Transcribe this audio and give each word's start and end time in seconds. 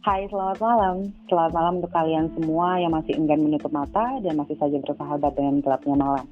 Hai, 0.00 0.24
selamat 0.32 0.64
malam. 0.64 1.12
Selamat 1.28 1.52
malam 1.52 1.72
untuk 1.76 1.92
kalian 1.92 2.32
semua 2.32 2.80
yang 2.80 2.96
masih 2.96 3.20
enggan 3.20 3.44
menutup 3.44 3.68
mata 3.68 4.16
dan 4.24 4.32
masih 4.32 4.56
saja 4.56 4.80
bersahabat 4.80 5.36
dengan 5.36 5.60
gelapnya 5.60 5.92
malam. 5.92 6.24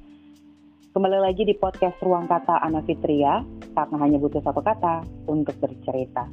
Kembali 0.89 1.21
lagi 1.21 1.45
di 1.45 1.53
podcast 1.53 1.93
Ruang 2.01 2.25
Kata 2.25 2.65
Ana 2.65 2.81
Fitria, 2.81 3.45
karena 3.77 3.95
hanya 4.01 4.17
butuh 4.17 4.41
satu 4.41 4.65
kata 4.65 5.05
untuk 5.29 5.53
bercerita. 5.61 6.25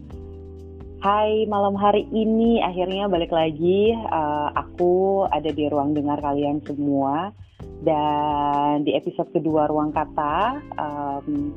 Hai, 1.05 1.45
malam 1.45 1.77
hari 1.77 2.09
ini 2.09 2.65
akhirnya 2.65 3.05
balik 3.05 3.37
lagi. 3.37 3.93
Uh, 3.93 4.49
aku 4.57 5.29
ada 5.29 5.53
di 5.53 5.69
ruang 5.69 5.93
dengar 5.93 6.25
kalian 6.25 6.65
semua. 6.65 7.37
Dan 7.85 8.89
di 8.89 8.97
episode 8.97 9.29
kedua 9.37 9.69
Ruang 9.69 9.93
Kata, 9.93 10.57
um, 10.81 11.53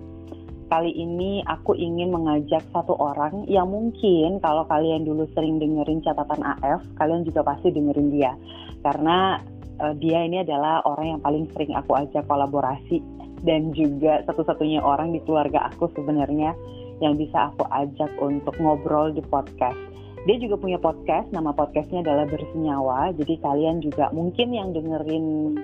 kali 0.70 0.94
ini 0.94 1.42
aku 1.50 1.74
ingin 1.74 2.14
mengajak 2.14 2.62
satu 2.70 2.94
orang 2.96 3.50
yang 3.50 3.68
mungkin 3.68 4.38
kalau 4.40 4.64
kalian 4.70 5.04
dulu 5.04 5.26
sering 5.34 5.58
dengerin 5.58 6.06
catatan 6.06 6.46
AF, 6.46 6.86
kalian 7.02 7.26
juga 7.26 7.42
pasti 7.42 7.74
dengerin 7.74 8.14
dia. 8.14 8.38
Karena 8.86 9.42
uh, 9.82 9.94
dia 9.98 10.24
ini 10.24 10.46
adalah 10.46 10.86
orang 10.86 11.18
yang 11.18 11.22
paling 11.26 11.46
sering 11.52 11.74
aku 11.74 11.98
ajak 11.98 12.24
kolaborasi 12.30 13.02
dan 13.42 13.74
juga 13.74 14.22
satu-satunya 14.30 14.80
orang 14.86 15.12
di 15.12 15.20
keluarga 15.26 15.68
aku 15.74 15.90
sebenarnya 15.98 16.54
yang 17.02 17.18
bisa 17.18 17.50
aku 17.52 17.66
ajak 17.74 18.12
untuk 18.22 18.54
ngobrol 18.62 19.10
di 19.10 19.26
podcast. 19.26 19.80
Dia 20.28 20.36
juga 20.36 20.60
punya 20.60 20.76
podcast, 20.78 21.32
nama 21.32 21.56
podcastnya 21.56 22.04
adalah 22.04 22.28
Bersenyawa. 22.28 23.16
Jadi 23.16 23.40
kalian 23.40 23.80
juga 23.80 24.12
mungkin 24.12 24.52
yang 24.52 24.76
dengerin 24.76 25.56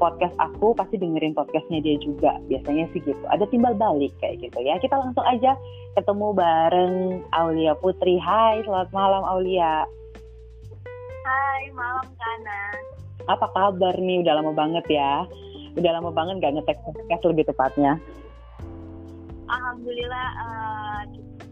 podcast 0.00 0.32
aku 0.40 0.72
pasti 0.72 0.96
dengerin 0.96 1.36
podcastnya 1.36 1.84
dia 1.84 2.00
juga. 2.00 2.40
Biasanya 2.48 2.88
sih 2.96 3.04
gitu. 3.04 3.20
Ada 3.28 3.44
timbal 3.52 3.76
balik 3.76 4.16
kayak 4.24 4.40
gitu 4.40 4.58
ya. 4.64 4.80
Kita 4.80 4.96
langsung 4.96 5.22
aja 5.28 5.52
ketemu 5.92 6.32
bareng 6.32 6.96
Aulia 7.36 7.76
Putri. 7.76 8.16
Hai, 8.16 8.64
selamat 8.64 8.88
malam 8.96 9.22
Aulia. 9.28 9.84
Hai, 11.28 11.68
malam 11.76 12.08
Kana. 12.16 12.62
Apa 13.28 13.46
kabar 13.52 13.94
nih? 14.00 14.24
Udah 14.24 14.40
lama 14.40 14.56
banget 14.56 14.88
ya. 14.88 15.28
Udah 15.76 16.00
lama 16.00 16.10
banget 16.10 16.40
gak 16.40 16.56
ngetek 16.56 16.80
podcast 16.82 17.22
lebih 17.28 17.44
tepatnya. 17.46 18.00
Alhamdulillah 19.50 20.28
uh, 20.40 21.00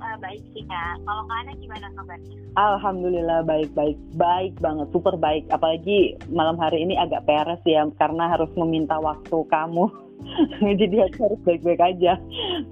uh, 0.00 0.16
baik 0.22 0.42
sih 0.54 0.64
kak. 0.66 1.02
Kalau 1.04 1.24
Kana 1.26 1.52
gimana 1.58 1.86
kabarnya? 1.94 2.36
Alhamdulillah 2.58 3.40
baik 3.46 3.70
baik 3.74 3.98
baik 4.18 4.54
banget, 4.58 4.88
super 4.90 5.14
baik. 5.14 5.46
Apalagi 5.50 6.18
malam 6.30 6.58
hari 6.58 6.82
ini 6.82 6.98
agak 6.98 7.26
peres 7.26 7.62
ya 7.66 7.86
karena 7.98 8.30
harus 8.30 8.50
meminta 8.54 8.98
waktu 8.98 9.38
kamu. 9.50 9.86
jadi 10.80 11.10
aku 11.10 11.18
harus 11.30 11.40
baik-baik 11.46 11.80
aja. 11.82 12.18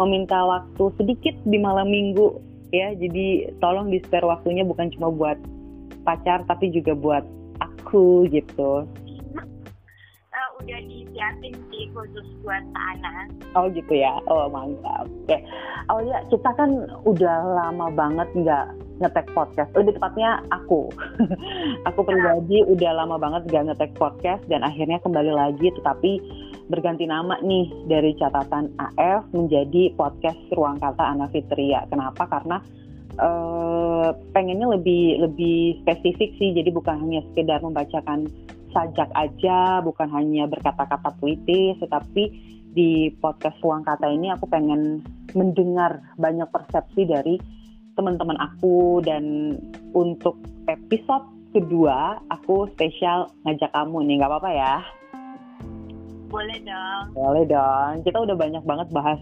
Meminta 0.03 0.39
waktu 0.43 0.85
sedikit 0.99 1.35
di 1.47 1.59
malam 1.59 1.91
minggu 1.91 2.39
ya. 2.75 2.95
Jadi 2.95 3.55
tolong 3.63 3.91
di 3.91 4.03
spare 4.03 4.27
waktunya 4.27 4.67
bukan 4.67 4.91
cuma 4.95 5.11
buat 5.11 5.39
pacar 6.07 6.47
tapi 6.47 6.71
juga 6.71 6.95
buat 6.95 7.27
aku 7.59 8.31
gitu 8.31 8.87
udah 10.67 10.83
disiapin 10.91 11.55
sih 11.70 11.86
khusus 11.95 12.27
buat 12.42 12.64
Ana. 12.75 13.31
Oh 13.55 13.70
gitu 13.70 13.95
ya, 13.95 14.19
oh 14.27 14.50
mantap. 14.50 15.06
Oke, 15.06 15.39
oh 15.95 16.03
ya 16.03 16.19
kita 16.27 16.50
kan 16.58 16.91
udah 17.06 17.36
lama 17.55 17.86
banget 17.95 18.27
nggak 18.34 18.75
ngetek 18.98 19.31
podcast. 19.31 19.70
Lebih 19.78 19.95
tepatnya 19.95 20.42
aku, 20.50 20.91
aku 21.89 22.00
iya. 22.03 22.08
pribadi 22.11 22.58
udah 22.67 22.91
lama 22.98 23.14
banget 23.14 23.47
nggak 23.47 23.64
ngetek 23.70 23.92
podcast 23.95 24.42
dan 24.50 24.67
akhirnya 24.67 24.98
kembali 25.06 25.31
lagi, 25.31 25.70
tetapi 25.70 26.19
berganti 26.67 27.06
nama 27.06 27.39
nih 27.47 27.70
dari 27.86 28.19
catatan 28.19 28.75
AF 28.98 29.23
menjadi 29.30 29.95
podcast 29.95 30.42
Ruang 30.51 30.83
Kata 30.83 31.14
Ana 31.14 31.30
Fitria. 31.30 31.86
Kenapa? 31.86 32.27
Karena 32.27 32.58
uh, 33.23 34.11
pengennya 34.34 34.75
lebih 34.75 35.23
lebih 35.23 35.78
spesifik 35.86 36.34
sih, 36.42 36.58
jadi 36.58 36.75
bukan 36.75 37.06
hanya 37.06 37.23
sekedar 37.30 37.62
membacakan 37.62 38.27
sajak 38.75 39.11
aja, 39.15 39.81
bukan 39.83 40.09
hanya 40.15 40.47
berkata-kata 40.47 41.15
puitis, 41.19 41.79
tetapi 41.83 42.25
di 42.77 43.09
podcast 43.19 43.57
Ruang 43.65 43.87
Kata 43.87 44.11
ini 44.11 44.29
aku 44.29 44.45
pengen 44.49 45.01
mendengar 45.33 46.01
banyak 46.21 46.49
persepsi 46.53 47.09
dari 47.09 47.41
teman-teman 47.97 48.37
aku 48.37 49.01
dan 49.01 49.57
untuk 49.97 50.37
episode 50.69 51.25
kedua 51.57 52.21
aku 52.29 52.69
spesial 52.77 53.33
ngajak 53.49 53.73
kamu 53.73 54.05
nih, 54.05 54.15
nggak 54.21 54.31
apa-apa 54.31 54.51
ya? 54.53 54.75
Boleh 56.29 56.59
dong. 56.61 57.05
Boleh 57.17 57.45
dong. 57.48 58.05
Kita 58.05 58.19
udah 58.21 58.37
banyak 58.37 58.65
banget 58.67 58.89
bahas 58.93 59.21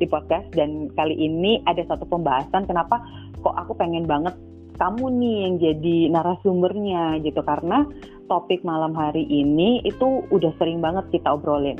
di 0.00 0.08
podcast 0.08 0.48
dan 0.56 0.88
kali 0.96 1.12
ini 1.12 1.60
ada 1.68 1.84
satu 1.84 2.08
pembahasan 2.08 2.64
kenapa 2.64 3.00
kok 3.44 3.52
aku 3.52 3.76
pengen 3.76 4.08
banget 4.08 4.32
kamu 4.80 5.04
nih 5.20 5.36
yang 5.44 5.54
jadi 5.60 5.96
narasumbernya 6.08 7.20
gitu 7.20 7.44
karena 7.44 7.84
topik 8.32 8.64
malam 8.64 8.96
hari 8.96 9.28
ini 9.28 9.84
itu 9.84 10.24
udah 10.32 10.56
sering 10.56 10.80
banget 10.80 11.04
kita 11.12 11.36
obrolin. 11.36 11.76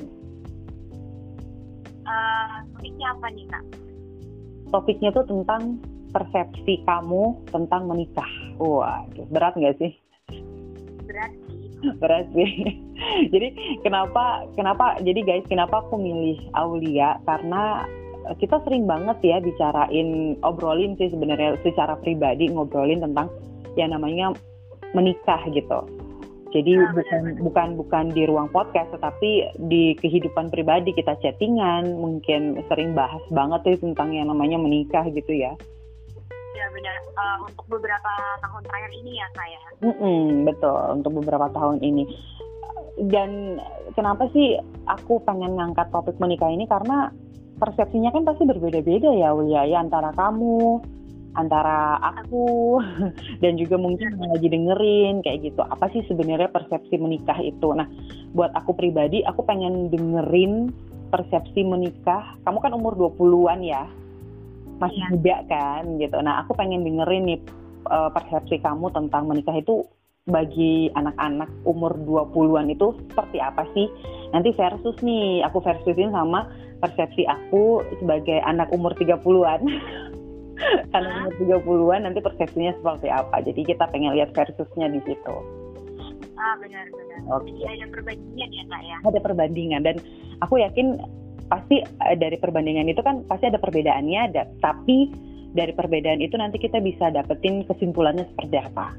Uh, 2.04 2.60
topiknya 2.76 3.06
apa 3.16 3.26
nih 3.32 3.46
kak? 3.48 3.64
Topiknya 4.68 5.10
tuh 5.16 5.24
tentang 5.24 5.80
persepsi 6.12 6.84
kamu 6.84 7.38
tentang 7.48 7.88
menikah. 7.88 8.28
Wah, 8.60 9.06
berat 9.32 9.56
nggak 9.56 9.78
sih? 9.80 9.92
Berat 11.08 11.32
sih. 11.48 11.58
berat 11.96 12.26
sih. 12.36 12.50
jadi 13.32 13.48
kenapa 13.80 14.44
kenapa 14.52 15.00
jadi 15.00 15.24
guys 15.24 15.46
kenapa 15.48 15.80
aku 15.86 15.96
milih 15.96 16.36
Aulia 16.52 17.16
karena 17.24 17.88
kita 18.38 18.60
sering 18.66 18.84
banget 18.84 19.18
ya 19.24 19.36
bicarain 19.40 20.36
obrolin 20.44 20.94
sih 21.00 21.08
sebenarnya 21.08 21.56
secara 21.64 21.96
pribadi 21.98 22.48
ngobrolin 22.52 23.00
tentang 23.00 23.32
yang 23.78 23.94
namanya 23.94 24.34
menikah 24.92 25.40
gitu 25.54 25.86
jadi 26.50 26.72
nah, 26.74 26.90
bukan 26.90 27.22
benar. 27.22 27.42
bukan 27.46 27.68
bukan 27.78 28.04
di 28.10 28.22
ruang 28.26 28.50
podcast, 28.50 28.90
tetapi 28.90 29.54
di 29.70 29.94
kehidupan 30.02 30.50
pribadi 30.50 30.90
kita 30.90 31.14
chattingan, 31.22 31.94
mungkin 31.94 32.58
sering 32.66 32.90
bahas 32.90 33.22
banget 33.30 33.62
tuh 33.62 33.78
tentang 33.78 34.10
yang 34.10 34.26
namanya 34.26 34.58
menikah 34.58 35.06
gitu 35.14 35.30
ya. 35.30 35.54
Ya 36.58 36.66
benar. 36.74 36.96
Uh, 37.14 37.46
untuk 37.46 37.66
beberapa 37.70 38.10
tahun 38.42 38.62
terakhir 38.66 38.92
ini 38.98 39.12
ya 39.22 39.26
saya. 39.38 39.60
Mm 39.78 39.94
-mm, 39.94 40.24
betul. 40.50 40.80
Untuk 40.98 41.12
beberapa 41.22 41.46
tahun 41.54 41.78
ini. 41.86 42.04
Dan 42.98 43.62
kenapa 43.94 44.26
sih 44.34 44.58
aku 44.90 45.22
pengen 45.22 45.54
ngangkat 45.54 45.86
topik 45.94 46.18
menikah 46.18 46.50
ini 46.50 46.66
karena 46.66 47.14
persepsinya 47.60 48.10
kan 48.10 48.24
pasti 48.24 48.48
berbeda-beda 48.48 49.12
ya 49.12 49.36
Ulia 49.36 49.68
ya 49.68 49.84
antara 49.84 50.10
kamu 50.16 50.80
antara 51.38 52.00
aku 52.02 52.80
dan 53.44 53.54
juga 53.54 53.78
mungkin 53.78 54.18
yang 54.18 54.32
lagi 54.34 54.48
dengerin 54.50 55.22
kayak 55.22 55.52
gitu. 55.52 55.62
Apa 55.62 55.86
sih 55.94 56.02
sebenarnya 56.08 56.50
persepsi 56.50 56.98
menikah 56.98 57.38
itu? 57.38 57.70
Nah 57.70 57.86
buat 58.34 58.50
aku 58.56 58.74
pribadi 58.74 59.22
aku 59.22 59.46
pengen 59.46 59.92
dengerin 59.92 60.74
persepsi 61.12 61.62
menikah. 61.62 62.34
Kamu 62.42 62.58
kan 62.58 62.74
umur 62.74 62.98
20-an 62.98 63.60
ya? 63.62 63.86
Masih 64.82 65.04
ya. 65.04 65.08
muda 65.12 65.36
kan 65.46 65.82
gitu. 66.00 66.16
Nah 66.18 66.42
aku 66.42 66.56
pengen 66.58 66.82
dengerin 66.82 67.28
nih 67.30 67.40
uh, 67.86 68.10
persepsi 68.10 68.58
kamu 68.58 68.90
tentang 68.90 69.30
menikah 69.30 69.54
itu 69.54 69.86
bagi 70.28 70.92
anak-anak 70.94 71.48
umur 71.64 71.96
20-an 71.96 72.68
itu 72.70 72.92
seperti 73.10 73.38
apa 73.40 73.64
sih? 73.72 73.88
Nanti 74.30 74.54
versus 74.54 74.94
nih, 75.02 75.42
aku 75.42 75.58
versusin 75.58 76.14
sama 76.14 76.46
persepsi 76.80 77.28
aku 77.28 77.84
sebagai 78.00 78.40
anak 78.44 78.72
umur 78.72 78.96
30-an. 78.96 79.62
karena 80.92 81.10
umur 81.24 81.32
30-an 81.60 82.00
nanti 82.08 82.20
persepsinya 82.20 82.72
seperti 82.80 83.08
apa. 83.08 83.40
Jadi 83.44 83.60
kita 83.64 83.88
pengen 83.88 84.16
lihat 84.16 84.32
versusnya 84.36 84.92
di 84.92 85.00
situ. 85.04 85.36
Ah 86.40 86.56
benar-benar. 86.56 87.20
Okay. 87.40 87.52
Jadi 87.60 87.80
ada 87.80 87.86
perbandingan 87.92 88.48
ya 88.48 88.64
kak 88.68 88.82
ya? 88.84 88.96
Ada 89.04 89.20
perbandingan 89.20 89.80
dan 89.84 89.96
aku 90.40 90.60
yakin 90.60 90.96
pasti 91.52 91.82
eh, 91.84 92.16
dari 92.16 92.40
perbandingan 92.40 92.88
itu 92.88 93.02
kan 93.04 93.26
pasti 93.28 93.50
ada 93.50 93.58
perbedaannya 93.58 94.18
ada 94.32 94.42
tapi 94.62 95.10
dari 95.50 95.74
perbedaan 95.74 96.22
itu 96.22 96.38
nanti 96.38 96.62
kita 96.62 96.78
bisa 96.78 97.10
dapetin 97.10 97.66
kesimpulannya 97.66 98.24
seperti 98.34 98.56
apa. 98.62 98.94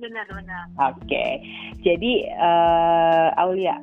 Benar-benar. 0.00 0.64
Oke, 0.90 1.06
okay. 1.06 1.32
jadi 1.84 2.26
uh, 2.34 3.38
Aulia, 3.38 3.78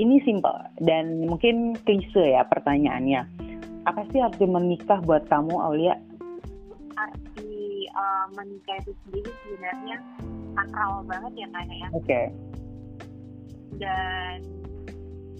ini 0.00 0.16
simple 0.24 0.56
dan 0.80 1.28
mungkin 1.28 1.76
klise 1.84 2.32
ya 2.32 2.48
pertanyaannya 2.48 3.50
apa 3.88 4.04
sih 4.12 4.20
arti 4.20 4.44
menikah 4.44 5.00
buat 5.04 5.24
kamu 5.28 5.56
Aulia? 5.56 5.96
Arti 7.00 7.88
uh, 7.92 8.26
menikah 8.36 8.76
itu 8.84 8.92
sendiri 9.04 9.30
sebenarnya 9.44 9.96
sakral 10.52 11.00
banget 11.08 11.32
ya 11.44 11.48
kayaknya 11.52 11.76
ya. 11.76 11.88
Oke. 11.96 12.04
Okay. 12.04 12.26
Dan 13.80 14.38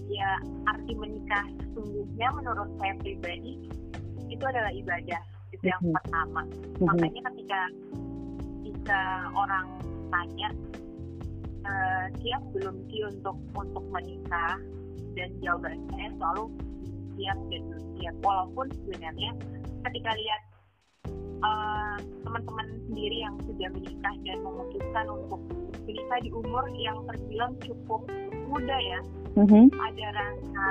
ya 0.09 0.29
arti 0.67 0.93
menikah 0.97 1.45
sesungguhnya 1.61 2.27
menurut 2.33 2.69
saya 2.81 2.93
pribadi 2.99 3.61
itu 4.31 4.43
adalah 4.43 4.71
ibadah 4.73 5.21
itu 5.53 5.65
yang 5.69 5.81
mm 5.81 5.87
-hmm. 5.93 5.97
pertama. 6.01 6.41
Mm 6.41 6.53
-hmm. 6.57 6.85
Makanya 6.89 7.21
ketika 7.29 7.61
jika 8.65 9.01
orang 9.37 9.67
tanya 10.09 10.49
uh, 11.65 12.05
siap 12.21 12.41
belum 12.55 12.75
sih 12.89 13.01
untuk 13.07 13.37
untuk 13.57 13.85
menikah 13.93 14.57
dan 15.17 15.29
jawabannya 15.43 16.07
selalu 16.17 16.45
siap 17.19 17.37
dan 17.51 17.63
siap 17.99 18.15
walaupun 18.23 18.67
sebenarnya 18.85 19.31
ketika 19.89 20.11
lihat 20.15 20.41
uh, 21.43 21.97
teman-teman 22.25 22.67
sendiri 22.87 23.17
yang 23.21 23.35
sudah 23.45 23.69
menikah 23.73 24.15
dan 24.25 24.37
memutuskan 24.41 25.05
untuk 25.09 25.41
menikah 25.85 26.19
di 26.21 26.29
umur 26.31 26.65
yang 26.77 26.97
terbilang 27.09 27.53
cukup 27.65 28.01
muda 28.47 28.77
ya 28.77 28.99
mm-hmm. 29.37 29.65
ada 29.75 30.05
rasa 30.15 30.67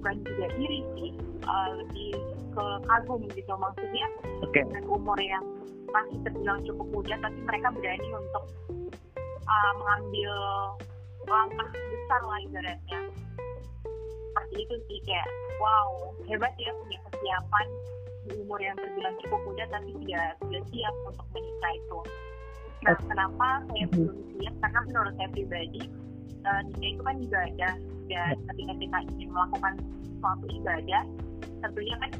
bukan 0.00 0.16
juga 0.24 0.46
iri 0.56 0.80
sih 0.96 1.10
uh, 1.44 1.70
lebih 1.76 2.12
ke 2.50 2.64
kagum 2.88 3.20
gitu 3.30 3.52
maksudnya 3.54 4.06
okay. 4.42 4.64
dengan 4.66 4.84
umur 4.90 5.18
yang 5.20 5.44
masih 5.90 6.18
terbilang 6.22 6.58
cukup 6.66 6.86
muda 6.90 7.14
tapi 7.20 7.38
mereka 7.46 7.68
berani 7.74 8.08
untuk 8.14 8.44
uh, 9.50 9.72
mengambil 9.82 10.32
langkah 11.26 11.68
besar 11.68 12.20
lah 12.24 12.38
ibaratnya 12.46 13.00
seperti 14.30 14.54
itu 14.62 14.74
sih 14.86 14.98
kayak 15.06 15.28
wow 15.58 16.14
hebat 16.26 16.54
ya 16.58 16.70
punya 16.74 16.98
kesiapan 17.10 17.66
di 18.26 18.30
umur 18.46 18.58
yang 18.62 18.76
terbilang 18.78 19.14
cukup 19.26 19.40
muda 19.46 19.64
tapi 19.70 19.90
tidak 20.06 20.38
sudah 20.38 20.62
siap 20.70 20.94
untuk 21.06 21.26
menikah 21.34 21.72
itu 21.74 22.00
nah 22.80 22.96
kenapa 23.04 23.48
saya 23.68 23.86
mhm. 23.86 23.92
belum 23.92 24.16
siap 24.38 24.54
karena 24.64 24.80
menurut 24.88 25.12
saya 25.18 25.28
pribadi 25.34 25.82
uh, 26.46 26.60
nikah 26.66 26.90
itu 26.90 27.02
kan 27.02 27.16
ibadah 27.20 27.74
dan 28.10 28.34
ya. 28.34 28.42
ketika 28.50 28.74
kita 28.74 28.96
ingin 29.14 29.28
melakukan 29.30 29.74
suatu 30.18 30.46
ibadah 30.50 31.02
tentunya 31.62 31.94
kan 32.00 32.10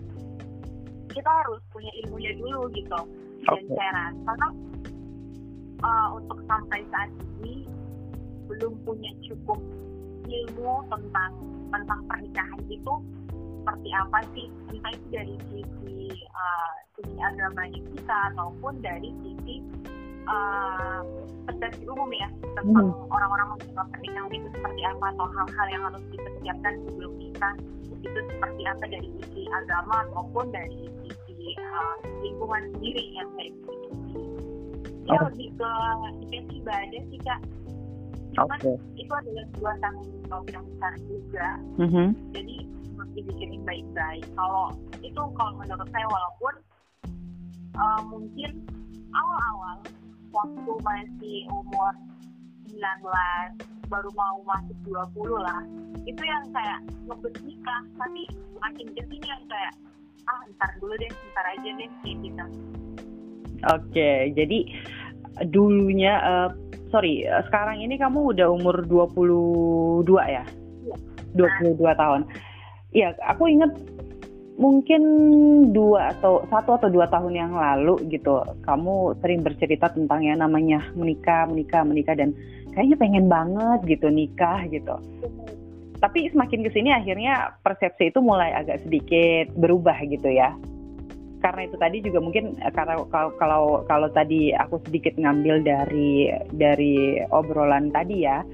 kita 1.10 1.30
harus 1.42 1.60
punya 1.74 1.90
ilmunya 2.04 2.32
dulu 2.38 2.70
gitu 2.70 3.00
dan 3.48 3.62
okay. 3.66 3.74
saya 3.74 3.90
rasa 3.96 4.46
uh, 5.82 6.08
untuk 6.16 6.38
sampai 6.46 6.80
saat 6.92 7.10
ini 7.40 7.66
belum 8.50 8.74
punya 8.82 9.10
cukup 9.26 9.58
ilmu 10.26 10.72
tentang 10.90 11.32
tentang 11.70 12.00
pernikahan 12.10 12.60
itu 12.66 12.94
seperti 13.60 13.90
apa 13.92 14.18
sih 14.32 14.46
entah 14.72 14.92
itu 14.96 15.06
dari 15.12 15.34
sisi 15.52 15.98
uh, 16.32 16.72
sisi 16.96 17.16
agamanya 17.20 17.80
kita 17.92 18.16
ataupun 18.34 18.72
dari 18.80 19.10
sisi 19.22 19.56
uh, 20.26 21.04
persepsi 21.46 21.84
umum 21.86 22.10
ya 22.10 22.28
tentang 22.56 22.88
hmm. 22.88 23.12
orang-orang 23.12 23.54
menganggap 23.54 23.86
pernikahan 23.92 24.32
itu 24.32 24.48
seperti 24.56 24.82
apa 24.88 25.04
atau 25.14 25.26
hal-hal 25.28 25.66
yang 25.68 25.82
harus 25.92 26.02
dipersiapkan 26.08 26.74
sebelum 26.88 27.12
nikah 27.20 27.54
itu 28.00 28.20
seperti 28.32 28.62
apa 28.64 28.84
dari 28.88 29.08
sisi 29.20 29.42
agama 29.52 29.94
ataupun 30.08 30.46
dari 30.50 30.88
sisi 31.04 31.52
uh, 31.60 31.96
lingkungan 32.24 32.62
sendiri 32.74 33.04
yang 33.12 33.28
saya 33.36 33.48
ikuti. 33.52 33.99
Ya 35.08 35.18
oh. 35.18 35.26
lebih 35.32 35.48
ke 35.58 35.70
ibadah 36.60 37.02
sih 37.10 37.20
kak. 37.24 37.40
Cuman 38.36 38.58
okay. 38.62 38.76
itu 38.94 39.12
adalah 39.12 39.44
dua 39.58 39.72
tanggung 39.82 40.10
jawab 40.30 40.46
yang 40.54 40.64
besar 40.76 40.94
juga. 41.10 41.48
Mm-hmm. 41.82 42.08
Jadi 42.36 42.56
harus 42.94 43.10
dipikirin 43.16 43.62
baik-baik. 43.66 44.24
Kalau 44.38 44.66
itu 45.02 45.22
kalau 45.34 45.52
menurut 45.58 45.88
saya 45.90 46.06
walaupun 46.06 46.54
uh, 47.74 48.00
mungkin 48.06 48.52
awal-awal 49.10 49.76
waktu 50.30 50.72
masih 50.86 51.38
umur 51.50 51.92
19 52.70 53.90
baru 53.90 54.10
mau 54.14 54.38
masuk 54.46 54.78
20 54.86 55.42
lah 55.42 55.60
itu 56.06 56.22
yang 56.22 56.46
kayak 56.54 56.78
ngebet 57.10 57.34
nikah 57.42 57.82
tapi 57.98 58.22
makin 58.62 58.86
ke 58.94 59.02
sini 59.10 59.26
yang 59.26 59.42
kayak 59.50 59.74
ah 60.30 60.46
ntar 60.54 60.70
dulu 60.78 60.94
deh 60.94 61.10
ntar 61.34 61.46
aja 61.50 61.70
deh 61.74 61.90
kayak 62.06 62.16
gitu 62.22 62.46
oke 63.68 64.10
jadi 64.32 64.58
dulunya 65.48 66.20
uh, 66.20 66.48
sorry 66.90 67.24
sekarang 67.48 67.80
ini 67.80 67.96
kamu 67.96 68.34
udah 68.34 68.50
umur 68.50 68.82
22 68.84 70.04
ya? 70.26 70.44
Iya. 70.44 70.44
22 71.38 71.78
nah. 71.80 71.94
tahun. 71.96 72.20
Iya, 72.90 73.14
aku 73.22 73.46
inget 73.46 73.70
mungkin 74.60 75.02
dua 75.72 76.12
atau 76.12 76.44
satu 76.52 76.76
atau 76.76 76.92
dua 76.92 77.08
tahun 77.08 77.32
yang 77.32 77.56
lalu 77.56 77.96
gitu 78.12 78.44
kamu 78.68 79.16
sering 79.24 79.40
bercerita 79.40 79.88
tentang 79.88 80.20
yang 80.20 80.44
namanya 80.44 80.84
menikah 80.92 81.48
menikah 81.48 81.80
menikah 81.80 82.12
dan 82.12 82.36
kayaknya 82.76 83.00
pengen 83.00 83.24
banget 83.24 83.80
gitu 83.88 84.12
nikah 84.12 84.60
gitu 84.68 85.00
tapi 85.96 86.28
semakin 86.28 86.60
ke 86.60 86.76
sini 86.76 86.92
akhirnya 86.92 87.56
persepsi 87.64 88.12
itu 88.12 88.20
mulai 88.20 88.52
agak 88.52 88.84
sedikit 88.84 89.48
berubah 89.56 89.96
gitu 90.04 90.28
ya 90.28 90.52
karena 91.40 91.66
itu 91.66 91.76
tadi 91.80 91.96
juga 92.04 92.20
mungkin 92.20 92.56
karena 92.76 93.00
kalau 93.08 93.32
kalau 93.40 93.62
kalau 93.88 94.08
tadi 94.12 94.52
aku 94.52 94.76
sedikit 94.84 95.16
ngambil 95.16 95.64
dari 95.64 96.28
dari 96.52 97.24
obrolan 97.32 97.88
tadi 97.88 98.28
ya 98.28 98.44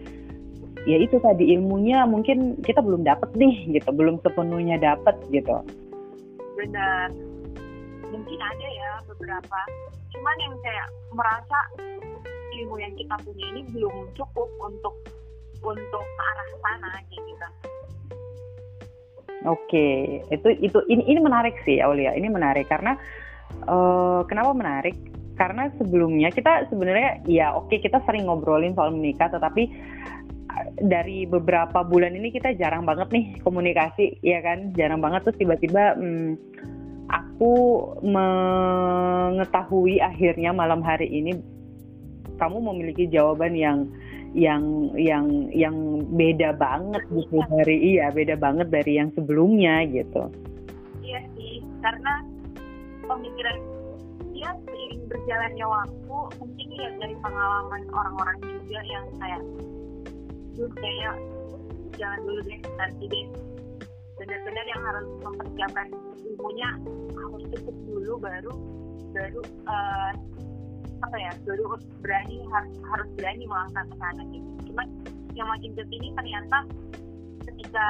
ya 0.86 0.96
itu 1.02 1.18
tadi 1.18 1.50
ilmunya 1.50 2.06
mungkin 2.06 2.62
kita 2.62 2.78
belum 2.78 3.02
dapat 3.02 3.34
nih 3.34 3.74
gitu. 3.74 3.90
Belum 3.90 4.22
sepenuhnya 4.22 4.78
dapat 4.78 5.18
gitu. 5.34 5.60
Benar. 6.54 7.10
Mungkin 8.06 8.38
ada 8.38 8.66
ya 8.70 8.90
beberapa. 9.10 9.60
Cuman 10.14 10.36
yang 10.38 10.54
kayak 10.62 10.88
merasa 11.10 11.58
ilmu 12.62 12.78
yang 12.78 12.94
kita 12.94 13.14
punya 13.26 13.44
ini 13.52 13.62
belum 13.74 14.14
cukup 14.14 14.48
untuk 14.62 14.94
untuk 15.60 16.04
ke 16.06 16.22
arah 16.22 16.48
sana 16.62 16.90
gitu 17.10 17.48
Oke, 19.44 20.22
itu 20.32 20.48
itu 20.64 20.78
ini 20.88 21.04
ini 21.04 21.20
menarik 21.20 21.60
sih 21.68 21.82
Aulia. 21.84 22.16
Ini 22.16 22.32
menarik 22.32 22.72
karena 22.72 22.96
uh, 23.68 24.24
kenapa 24.24 24.56
menarik? 24.56 24.96
Karena 25.36 25.68
sebelumnya 25.76 26.32
kita 26.32 26.64
sebenarnya 26.72 27.20
ya 27.28 27.52
oke 27.52 27.68
okay, 27.68 27.84
kita 27.84 28.00
sering 28.08 28.24
ngobrolin 28.24 28.72
soal 28.72 28.96
menikah, 28.96 29.28
tetapi 29.28 29.68
dari 30.80 31.28
beberapa 31.28 31.84
bulan 31.84 32.16
ini 32.16 32.32
kita 32.32 32.56
jarang 32.56 32.88
banget 32.88 33.12
nih 33.12 33.36
komunikasi 33.44 34.16
ya 34.24 34.40
kan 34.40 34.72
jarang 34.72 35.04
banget 35.04 35.28
terus 35.28 35.36
tiba-tiba 35.36 35.92
hmm, 35.96 36.36
aku 37.12 37.54
mengetahui 38.04 40.00
akhirnya 40.00 40.56
malam 40.56 40.80
hari 40.80 41.08
ini 41.12 41.36
kamu 42.36 42.60
memiliki 42.60 43.08
jawaban 43.08 43.56
yang 43.56 43.88
yang 44.36 44.92
yang 45.00 45.48
yang 45.56 46.04
beda 46.12 46.52
banget 46.60 47.00
gitu 47.08 47.40
dari 47.48 47.96
iya 47.96 48.12
beda 48.12 48.36
banget 48.36 48.68
dari 48.68 49.00
yang 49.00 49.08
sebelumnya 49.16 49.80
gitu. 49.88 50.28
Iya 51.00 51.24
sih 51.32 51.64
karena 51.80 52.20
pemikiran 53.08 53.56
dia 54.36 54.52
seiring 54.68 55.08
berjalannya 55.08 55.66
waktu 55.66 56.16
mungkin 56.36 56.68
ya 56.76 56.88
dari 57.00 57.16
pengalaman 57.24 57.82
orang-orang 57.88 58.36
juga 58.44 58.80
yang 58.84 59.04
kayak 59.16 59.42
dulu 60.52 60.68
kayaknya 60.76 61.10
jangan 61.96 62.20
dulu 62.28 62.40
deh 62.44 62.60
nanti 62.76 63.04
deh. 63.08 63.26
Benar-benar 64.20 64.64
yang 64.68 64.82
harus 64.84 65.06
mempersiapkan 65.24 65.86
ilmunya 66.28 66.70
harus 67.16 67.42
cukup 67.56 67.76
dulu 67.88 68.12
baru 68.20 68.52
baru 69.16 69.40
uh, 69.64 70.12
apa 71.04 71.16
ya 71.20 71.32
baru 71.44 71.76
berani 72.00 72.36
harus 72.48 72.74
harus 72.88 73.08
berani 73.18 73.44
melangkah 73.44 73.84
ke 73.84 73.94
sana 74.00 74.22
gitu 74.32 74.50
cuman 74.72 74.86
yang 75.36 75.48
makin 75.52 75.72
ke 75.76 75.82
sini 75.92 76.08
ternyata 76.16 76.58
ketika 77.44 77.86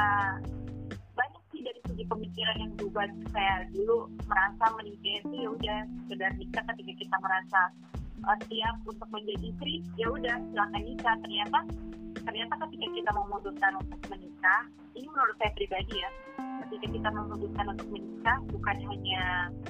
banyak 1.14 1.42
sih 1.54 1.60
dari 1.62 1.80
segi 1.86 2.04
pemikiran 2.10 2.56
yang 2.58 2.72
berubah 2.74 3.06
saya 3.30 3.64
dulu 3.70 4.10
merasa 4.26 4.64
menikah 4.74 5.14
itu 5.22 5.34
ya 5.34 5.48
udah 5.54 5.78
sekedar 6.06 6.32
nikah 6.36 6.64
ketika 6.74 6.92
kita 6.98 7.16
merasa 7.22 7.60
uh, 8.24 8.38
siap 8.48 8.76
untuk 8.88 9.08
menjadi 9.12 9.46
istri 9.52 9.74
ya 9.94 10.06
udah 10.08 10.36
silakan 10.50 10.82
nikah. 10.82 11.14
Ternyata 11.22 11.58
ternyata 12.26 12.54
ketika 12.66 12.86
kita 12.90 13.10
memutuskan 13.14 13.72
untuk 13.78 14.00
menikah 14.10 14.60
ini 14.98 15.06
menurut 15.06 15.36
saya 15.38 15.52
pribadi 15.54 15.94
ya 16.00 16.10
ketika 16.66 16.86
kita 16.90 17.08
memutuskan 17.14 17.66
untuk 17.70 17.88
menikah 17.94 18.36
bukan 18.50 18.76
hanya 18.90 19.22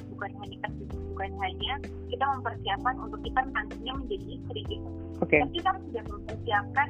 bukan 0.08 0.30
hanya 0.40 0.66
bukan 1.12 1.30
hanya 1.44 1.72
kita 2.08 2.24
mempersiapkan 2.24 2.94
untuk 3.00 3.20
kita 3.20 3.40
nantinya 3.52 3.92
menjadi 4.00 4.26
istri 4.40 4.60
gitu 4.68 4.88
okay. 5.20 5.40
tapi 5.44 5.52
kita 5.60 5.70
sudah 5.76 6.04
mempersiapkan 6.08 6.88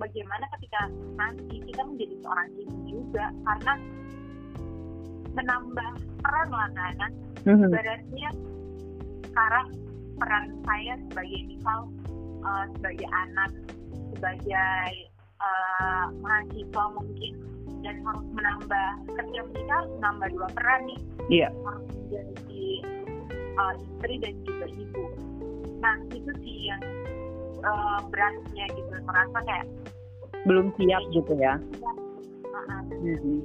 bagaimana 0.00 0.44
ketika 0.56 0.80
nanti 1.16 1.56
kita 1.68 1.82
menjadi 1.84 2.14
seorang 2.24 2.48
ibu 2.56 2.76
juga 2.88 3.24
karena 3.44 3.72
menambah 5.36 5.92
peran 6.24 6.48
lah 6.48 6.68
kan 6.72 7.12
mm-hmm. 7.44 7.68
ibaratnya 7.68 8.28
sekarang 9.28 9.68
peran 10.16 10.44
saya 10.64 10.92
sebagai 11.12 11.40
misal 11.44 11.78
uh, 12.40 12.64
sebagai 12.76 13.08
anak 13.12 13.50
sebagai 14.16 14.92
uh, 15.44 16.08
mahasiswa 16.24 16.84
mungkin 16.96 17.32
dan 17.86 18.02
harus 18.02 18.26
menambah 18.34 18.88
ketika 19.14 19.40
menikah 19.46 19.76
harus 19.78 19.92
menambah 20.02 20.28
dua 20.34 20.48
peran 20.58 20.80
nih. 20.90 21.00
Yeah. 21.30 21.50
harus 21.62 21.86
menjadi 21.94 22.66
uh, 23.62 23.74
istri 23.78 24.14
dan 24.18 24.34
juga 24.42 24.66
ibu. 24.74 25.04
Nah 25.78 25.96
itu 26.10 26.32
sih 26.42 26.56
yang 26.66 26.82
uh, 27.62 27.98
beratnya 28.10 28.66
gitu. 28.74 28.90
Merasa 29.06 29.38
kayak 29.46 29.66
belum 30.50 30.74
siap 30.74 31.02
gitu 31.14 31.32
ya? 31.38 31.54
Uh-huh. 32.56 32.82
hmm. 32.90 33.40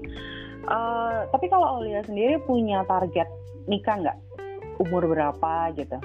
uh, 0.66 1.30
tapi 1.30 1.46
kalau 1.52 1.78
Aulia 1.78 2.02
sendiri 2.02 2.42
punya 2.50 2.82
target 2.90 3.30
nikah 3.70 4.02
nggak? 4.02 4.18
Umur 4.82 5.06
berapa 5.06 5.70
gitu? 5.78 5.98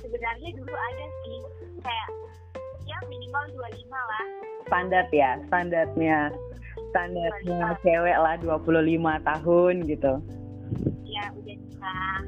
Sebenarnya 0.00 0.50
dulu 0.56 0.72
ada 0.72 1.06
sih 1.20 1.38
kayak 1.84 2.08
ya 2.88 2.96
minimal 3.12 3.44
25 3.60 3.92
lah. 3.92 4.24
Standar 4.64 5.04
ya 5.12 5.30
standarnya 5.52 6.32
standarnya 6.92 7.80
cewek 7.80 8.16
lah 8.20 8.36
25 8.44 8.68
tahun 9.24 9.74
gitu. 9.88 10.12
Ya 11.08 11.24
udah 11.32 11.56
nah 11.80 12.20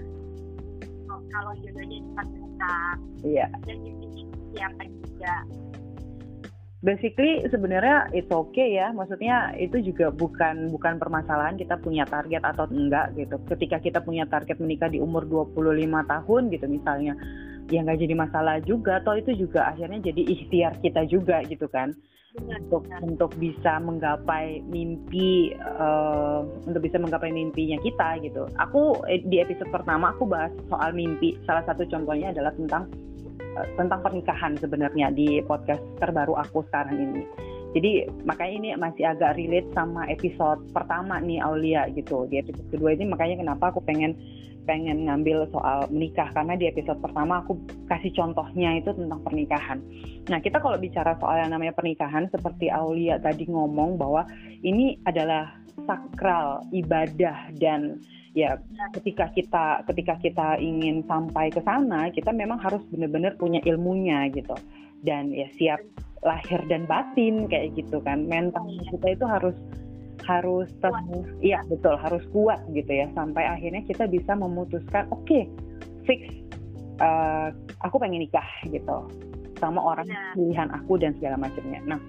kalau 1.30 1.52
jodohnya 1.61 1.99
cepat 2.11 2.26
datang 2.33 2.97
iya. 3.23 3.47
Dan 3.68 3.78
siapa 4.54 4.83
juga? 4.88 5.35
Basically 6.85 7.40
sebenarnya 7.49 8.12
it's 8.12 8.28
okay 8.28 8.76
ya. 8.76 8.92
Maksudnya 8.92 9.56
itu 9.56 9.80
juga 9.80 10.12
bukan 10.12 10.68
bukan 10.68 11.00
permasalahan 11.00 11.56
kita 11.56 11.80
punya 11.80 12.04
target 12.04 12.44
atau 12.44 12.68
enggak 12.68 13.16
gitu. 13.16 13.40
Ketika 13.49 13.80
kita 13.80 13.99
punya 14.04 14.28
target 14.28 14.61
menikah 14.61 14.92
di 14.92 15.00
umur 15.00 15.25
25 15.25 15.56
tahun 16.04 16.42
gitu 16.52 16.66
misalnya 16.68 17.16
ya 17.73 17.80
nggak 17.80 18.00
jadi 18.04 18.14
masalah 18.14 18.61
juga. 18.61 19.00
Atau 19.00 19.16
itu 19.16 19.33
juga 19.33 19.73
akhirnya 19.73 20.12
jadi 20.12 20.23
ikhtiar 20.28 20.73
kita 20.85 21.09
juga 21.09 21.40
gitu 21.49 21.66
kan 21.73 21.97
untuk 22.35 22.83
untuk 22.99 23.31
bisa 23.38 23.79
menggapai 23.79 24.59
mimpi 24.67 25.55
uh, 25.55 26.43
untuk 26.67 26.83
bisa 26.83 26.99
menggapai 26.99 27.31
mimpinya 27.31 27.79
kita 27.79 28.19
gitu 28.26 28.50
aku 28.59 28.99
eh, 29.07 29.23
di 29.23 29.38
episode 29.38 29.71
pertama 29.71 30.11
aku 30.11 30.26
bahas 30.26 30.50
soal 30.67 30.91
mimpi 30.91 31.38
salah 31.47 31.62
satu 31.62 31.87
contohnya 31.87 32.35
adalah 32.35 32.50
tentang 32.59 32.91
Eh, 33.55 33.69
tentang 33.79 34.03
pernikahan 34.03 34.59
sebenarnya 34.59 35.14
di 35.14 35.38
podcast 35.47 35.79
terbaru 36.03 36.35
aku 36.35 36.67
sekarang 36.67 36.99
ini. 36.99 37.23
Jadi 37.75 38.07
makanya 38.26 38.55
ini 38.55 38.69
masih 38.75 39.07
agak 39.07 39.38
relate 39.38 39.71
sama 39.75 40.07
episode 40.11 40.59
pertama 40.75 41.23
nih 41.23 41.38
Aulia 41.38 41.87
gitu. 41.95 42.26
Di 42.26 42.43
episode 42.43 42.67
kedua 42.75 42.99
ini 42.99 43.07
makanya 43.07 43.47
kenapa 43.47 43.71
aku 43.71 43.79
pengen 43.87 44.19
pengen 44.64 45.09
ngambil 45.09 45.49
soal 45.52 45.87
menikah. 45.88 46.28
Karena 46.33 46.56
di 46.56 46.68
episode 46.68 47.00
pertama 47.00 47.40
aku 47.44 47.56
kasih 47.88 48.12
contohnya 48.16 48.80
itu 48.80 48.90
tentang 48.92 49.21
pernikahan. 49.23 49.78
Nah 50.28 50.38
kita 50.40 50.61
kalau 50.61 50.80
bicara 50.80 51.16
soal 51.21 51.44
yang 51.44 51.52
namanya 51.52 51.76
pernikahan 51.76 52.28
seperti 52.33 52.73
Aulia 52.73 53.21
tadi 53.21 53.49
ngomong 53.49 54.00
bahwa 54.00 54.25
ini 54.64 54.99
adalah 55.04 55.52
sakral 55.85 56.64
ibadah 56.73 57.52
dan 57.61 58.00
ya 58.35 58.59
ketika 58.99 59.30
kita 59.30 59.87
ketika 59.87 60.14
kita 60.18 60.49
ingin 60.59 61.06
sampai 61.06 61.50
ke 61.50 61.62
sana 61.62 62.11
kita 62.11 62.35
memang 62.35 62.59
harus 62.59 62.83
benar-benar 62.90 63.37
punya 63.37 63.61
ilmunya 63.62 64.26
gitu. 64.33 64.56
Dan 65.04 65.37
ya 65.37 65.44
siap 65.61 65.85
lahir 66.25 66.64
dan 66.73 66.88
batin 66.88 67.47
kayak 67.47 67.76
gitu 67.76 68.00
kan. 68.00 68.25
Mental 68.25 68.64
kita 68.88 69.12
itu 69.12 69.25
harus 69.28 69.54
harus 70.25 70.69
terus 70.81 71.28
iya 71.45 71.61
betul 71.69 71.95
harus 72.00 72.25
kuat 72.33 72.61
gitu 72.73 72.88
ya 72.88 73.07
sampai 73.12 73.45
akhirnya 73.45 73.85
kita 73.85 74.09
bisa 74.09 74.33
memutuskan 74.35 75.04
oke 75.12 75.25
okay, 75.25 75.45
fix 76.09 76.33
uh, 77.00 77.52
aku 77.85 78.00
pengen 78.00 78.25
nikah 78.25 78.47
gitu 78.66 79.04
sama 79.61 79.81
orang 79.81 80.09
nah. 80.09 80.33
pilihan 80.35 80.69
aku 80.73 80.97
dan 80.97 81.12
segala 81.21 81.37
macamnya 81.37 81.81
nah 81.85 82.00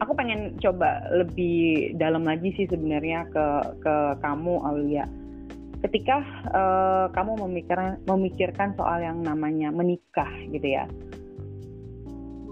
aku 0.00 0.16
pengen 0.16 0.56
coba 0.58 1.04
lebih 1.12 1.94
dalam 2.00 2.24
lagi 2.24 2.50
sih 2.56 2.66
sebenarnya 2.66 3.28
ke 3.30 3.46
ke 3.84 3.94
kamu 4.24 4.54
Aulia. 4.64 5.04
Ketika 5.80 6.20
uh, 6.52 7.06
kamu 7.12 7.40
memikirkan 7.48 8.00
memikirkan 8.04 8.76
soal 8.76 9.00
yang 9.00 9.24
namanya 9.24 9.72
menikah 9.72 10.28
gitu 10.52 10.64
ya. 10.64 10.84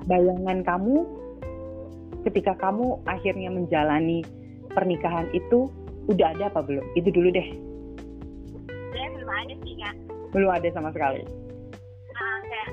Bayangan 0.09 0.65
kamu 0.65 1.05
ketika 2.27 2.57
kamu 2.59 2.99
akhirnya 3.07 3.51
menjalani 3.53 4.25
pernikahan 4.73 5.29
itu 5.37 5.71
udah 6.09 6.35
ada 6.35 6.51
apa 6.51 6.65
belum? 6.65 6.85
Itu 6.97 7.13
dulu 7.13 7.29
deh. 7.31 7.49
Saya 8.95 9.07
belum 9.15 9.31
ada 9.31 9.55
sih 9.63 9.75
kak. 9.79 9.95
Belum 10.35 10.51
ada 10.51 10.69
sama 10.73 10.91
sekali. 10.91 11.23
Nah, 12.15 12.39
kayak 12.49 12.71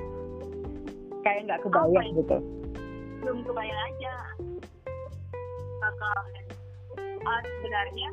kayak 1.21 1.39
nggak 1.49 1.59
kebayang 1.65 2.07
oh, 2.11 2.17
gitu. 2.23 2.37
Belum 3.21 3.39
kebayang 3.43 3.81
aja 3.89 4.13
bakal 5.85 6.17
uh, 7.25 7.41
sebenarnya 7.45 8.09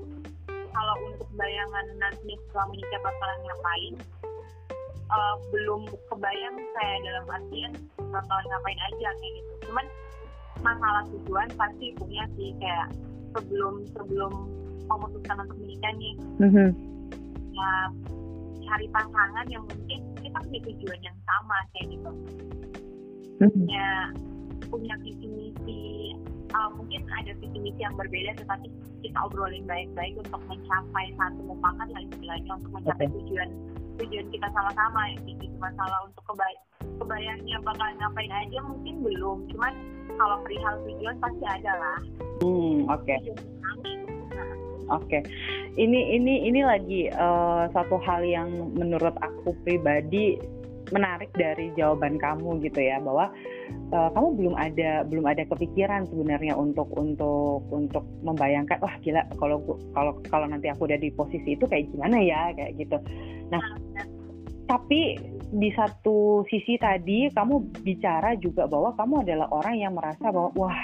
kalau 0.73 0.97
untuk 1.09 1.29
bayangan 1.37 1.87
nanti 2.01 2.33
setelah 2.49 2.67
menikah 2.69 3.01
bakalan 3.01 3.39
ngapain 3.45 3.95
uh, 5.13 5.37
belum 5.53 5.83
kebayang 6.09 6.57
saya 6.77 6.97
dalam 7.05 7.25
artian 7.29 7.73
bakalan 7.99 8.47
ngapain 8.49 8.81
aja 8.93 9.09
kayak 9.17 9.33
gitu 9.41 9.53
cuman 9.69 9.87
masalah 10.63 11.03
tujuan 11.11 11.49
pasti 11.59 11.93
punya 11.99 12.25
sih 12.39 12.55
kayak 12.59 12.89
sebelum 13.37 13.85
sebelum 13.93 14.33
memutuskan 14.87 15.37
untuk 15.43 15.59
menikah 15.61 15.93
nih 15.99 16.15
mm-hmm. 16.41 16.69
ya 17.53 17.73
cari 18.63 18.87
pasangan 18.95 19.47
yang 19.51 19.65
mungkin 19.67 20.01
kita 20.23 20.39
punya 20.39 20.61
tujuan 20.71 21.01
yang 21.03 21.19
sama 21.27 21.57
kayak 21.75 21.87
gitu 21.93 22.11
mm-hmm. 23.43 23.51
punya 23.53 23.87
punya 24.73 24.95
visi 25.05 25.27
misi 25.29 25.83
uh, 26.57 26.71
mungkin 26.73 27.05
ada 27.13 27.33
visi 27.37 27.59
misi 27.61 27.81
yang 27.81 27.93
berbeda 27.99 28.33
tetapi 28.41 28.67
kita 29.03 29.19
obrolin 29.27 29.67
baik-baik 29.69 30.15
untuk 30.17 30.41
mencapai 30.49 31.13
satu 31.19 31.41
mufakat 31.45 31.89
lah 31.93 32.03
istilahnya 32.07 32.53
untuk 32.57 32.71
mencapai 32.81 33.07
okay. 33.11 33.15
tujuan 33.21 33.49
tujuan 34.01 34.27
kita 34.33 34.49
sama-sama 34.57 35.01
ya 35.13 35.17
gitu 35.29 35.57
masalah 35.61 35.99
untuk 36.09 36.25
kebay 36.33 36.55
kebayangnya 37.03 37.57
bakal 37.63 37.89
ngapain 37.99 38.33
aja 38.33 38.59
mungkin 38.65 38.95
belum 39.05 39.39
cuman 39.53 39.75
kalau 40.17 40.37
perihal 40.45 40.75
tujuan 40.87 41.17
pasti 41.19 41.45
ada 41.47 41.73
lah 41.79 41.99
hmm 42.43 42.89
oke 42.91 43.03
okay. 43.05 43.19
Oke, 44.91 45.09
okay. 45.09 45.23
ini 45.81 46.21
ini 46.21 46.45
ini 46.53 46.61
lagi 46.67 47.09
uh, 47.17 47.65
satu 47.73 47.97
hal 48.03 48.21
yang 48.29 48.77
menurut 48.77 49.15
aku 49.25 49.57
pribadi 49.65 50.37
menarik 50.93 51.33
dari 51.33 51.73
jawaban 51.73 52.21
kamu 52.21 52.61
gitu 52.61 52.85
ya 52.85 53.01
bahwa 53.01 53.33
uh, 53.97 54.09
kamu 54.13 54.29
belum 54.37 54.55
ada 54.59 55.09
belum 55.09 55.25
ada 55.25 55.49
kepikiran 55.49 56.05
sebenarnya 56.13 56.53
untuk 56.59 56.93
untuk 56.99 57.65
untuk 57.73 58.05
membayangkan 58.21 58.77
wah 58.85 58.93
gila 59.01 59.25
kalau 59.41 59.65
kalau 59.97 60.13
kalau 60.29 60.47
nanti 60.47 60.69
aku 60.69 60.85
udah 60.85 61.01
di 61.01 61.09
posisi 61.09 61.57
itu 61.57 61.65
kayak 61.65 61.89
gimana 61.89 62.21
ya 62.21 62.53
kayak 62.53 62.77
gitu. 62.77 63.01
Nah, 63.49 63.65
tapi 64.69 65.17
di 65.53 65.69
satu 65.77 66.49
sisi 66.49 66.81
tadi 66.81 67.29
kamu 67.29 67.85
bicara 67.85 68.33
juga 68.41 68.65
bahwa 68.65 68.97
kamu 68.97 69.21
adalah 69.29 69.49
orang 69.53 69.77
yang 69.77 69.93
merasa 69.93 70.33
bahwa 70.33 70.49
wah 70.57 70.79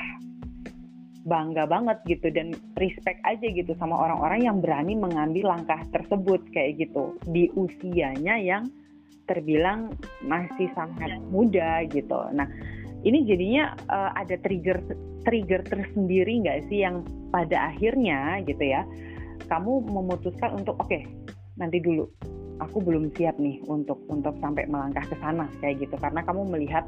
bangga 1.25 1.65
banget 1.69 1.99
gitu 2.09 2.29
dan 2.33 2.53
respect 2.81 3.21
aja 3.25 3.49
gitu 3.49 3.73
sama 3.77 3.97
orang-orang 3.97 4.45
yang 4.45 4.61
berani 4.61 4.97
mengambil 4.97 5.57
langkah 5.57 5.81
tersebut 5.93 6.41
kayak 6.53 6.81
gitu 6.81 7.17
di 7.29 7.53
usianya 7.57 8.41
yang 8.41 8.65
terbilang 9.29 9.93
masih 10.25 10.73
sangat 10.73 11.21
muda 11.29 11.85
gitu. 11.93 12.17
Nah, 12.33 12.49
ini 13.05 13.29
jadinya 13.29 13.77
uh, 13.93 14.17
ada 14.17 14.41
trigger 14.41 14.81
trigger 15.29 15.61
tersendiri 15.69 16.41
nggak 16.41 16.73
sih 16.73 16.81
yang 16.81 17.05
pada 17.29 17.77
akhirnya 17.77 18.41
gitu 18.49 18.65
ya, 18.65 18.89
kamu 19.53 19.85
memutuskan 19.85 20.57
untuk 20.57 20.81
oke 20.81 20.89
okay, 20.89 21.05
nanti 21.61 21.77
dulu, 21.77 22.09
aku 22.59 22.83
belum 22.83 23.11
siap 23.15 23.39
nih 23.39 23.63
untuk 23.67 24.03
untuk 24.11 24.35
sampai 24.43 24.67
melangkah 24.67 25.03
ke 25.07 25.17
sana 25.23 25.47
kayak 25.63 25.83
gitu 25.83 25.95
karena 25.99 26.21
kamu 26.27 26.43
melihat 26.47 26.85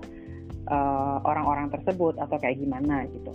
eh, 0.70 1.16
orang-orang 1.26 1.70
uh, 1.70 1.72
tersebut 1.78 2.14
atau 2.18 2.36
kayak 2.38 2.58
gimana 2.58 3.06
gitu. 3.10 3.32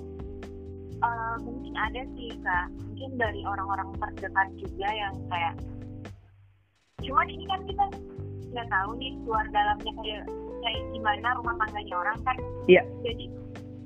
Uh, 1.04 1.36
mungkin 1.44 1.75
ada 1.75 2.01
sih 2.15 2.32
kak, 2.39 2.72
mungkin 2.82 3.10
dari 3.20 3.42
orang-orang 3.44 3.92
terdekat 4.00 4.48
juga 4.58 4.88
yang 4.89 5.13
kayak, 5.27 5.54
cuman 7.04 7.27
ini 7.30 7.46
kan 7.46 7.62
kita 7.68 7.86
nggak 8.56 8.68
tahu 8.72 8.92
nih 8.96 9.12
luar 9.27 9.46
dalamnya 9.51 9.92
kayak 10.00 10.24
kayak 10.63 10.82
gimana 10.96 11.27
rumah 11.36 11.56
tangganya 11.60 11.96
orang 12.00 12.18
kan 12.24 12.38
iya 12.72 12.80
yeah. 12.80 12.86
jadi 13.04 13.25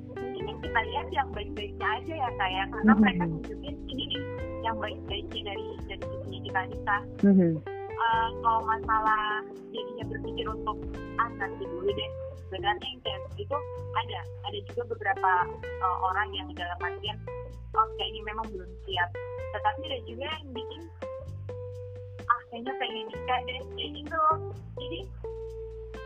mungkin 0.05 0.43
yang 0.45 0.59
kita 0.61 0.79
lihat 0.79 1.07
yang 1.09 1.27
baik-baiknya 1.33 1.87
aja 1.97 2.13
ya 2.13 2.29
kayak 2.37 2.65
karena 2.69 2.77
mm 2.77 2.85
-hmm. 2.85 3.01
mereka 3.01 3.23
tunjukin 3.25 3.75
ini 3.89 4.03
nih 4.05 4.23
yang 4.61 4.75
baik-baiknya 4.77 5.41
dari 5.41 5.65
dari 5.89 6.37
kita 6.45 6.95
mm 7.25 7.33
-hmm. 7.33 7.51
Uh, 7.99 8.29
kalau 8.41 8.61
masalah 8.63 9.43
jadinya 9.69 10.05
berpikir 10.07 10.45
untuk 10.47 10.77
ah 11.19 11.29
nanti 11.37 11.63
dulu 11.67 11.91
deh. 11.91 12.11
Sebenarnya 12.49 12.89
kayak 13.05 13.21
itu 13.37 13.57
ada. 13.93 14.19
Ada 14.49 14.57
juga 14.73 14.81
beberapa 14.95 15.31
uh, 15.83 15.97
orang 16.09 16.33
yang 16.33 16.47
dalam 16.57 16.79
artian 16.81 17.17
oh 17.77 17.87
kayaknya 17.99 18.21
memang 18.25 18.47
belum 18.49 18.71
siap. 18.87 19.09
Tetapi 19.53 19.81
ada 19.85 19.99
juga 20.09 20.25
yang 20.25 20.49
bikin 20.55 20.81
kayaknya 22.49 22.73
pengen 22.81 23.05
nikah 23.13 23.39
deh. 23.45 23.59
Kayak 23.77 23.89
gitu 24.01 24.21
jadi 24.79 24.99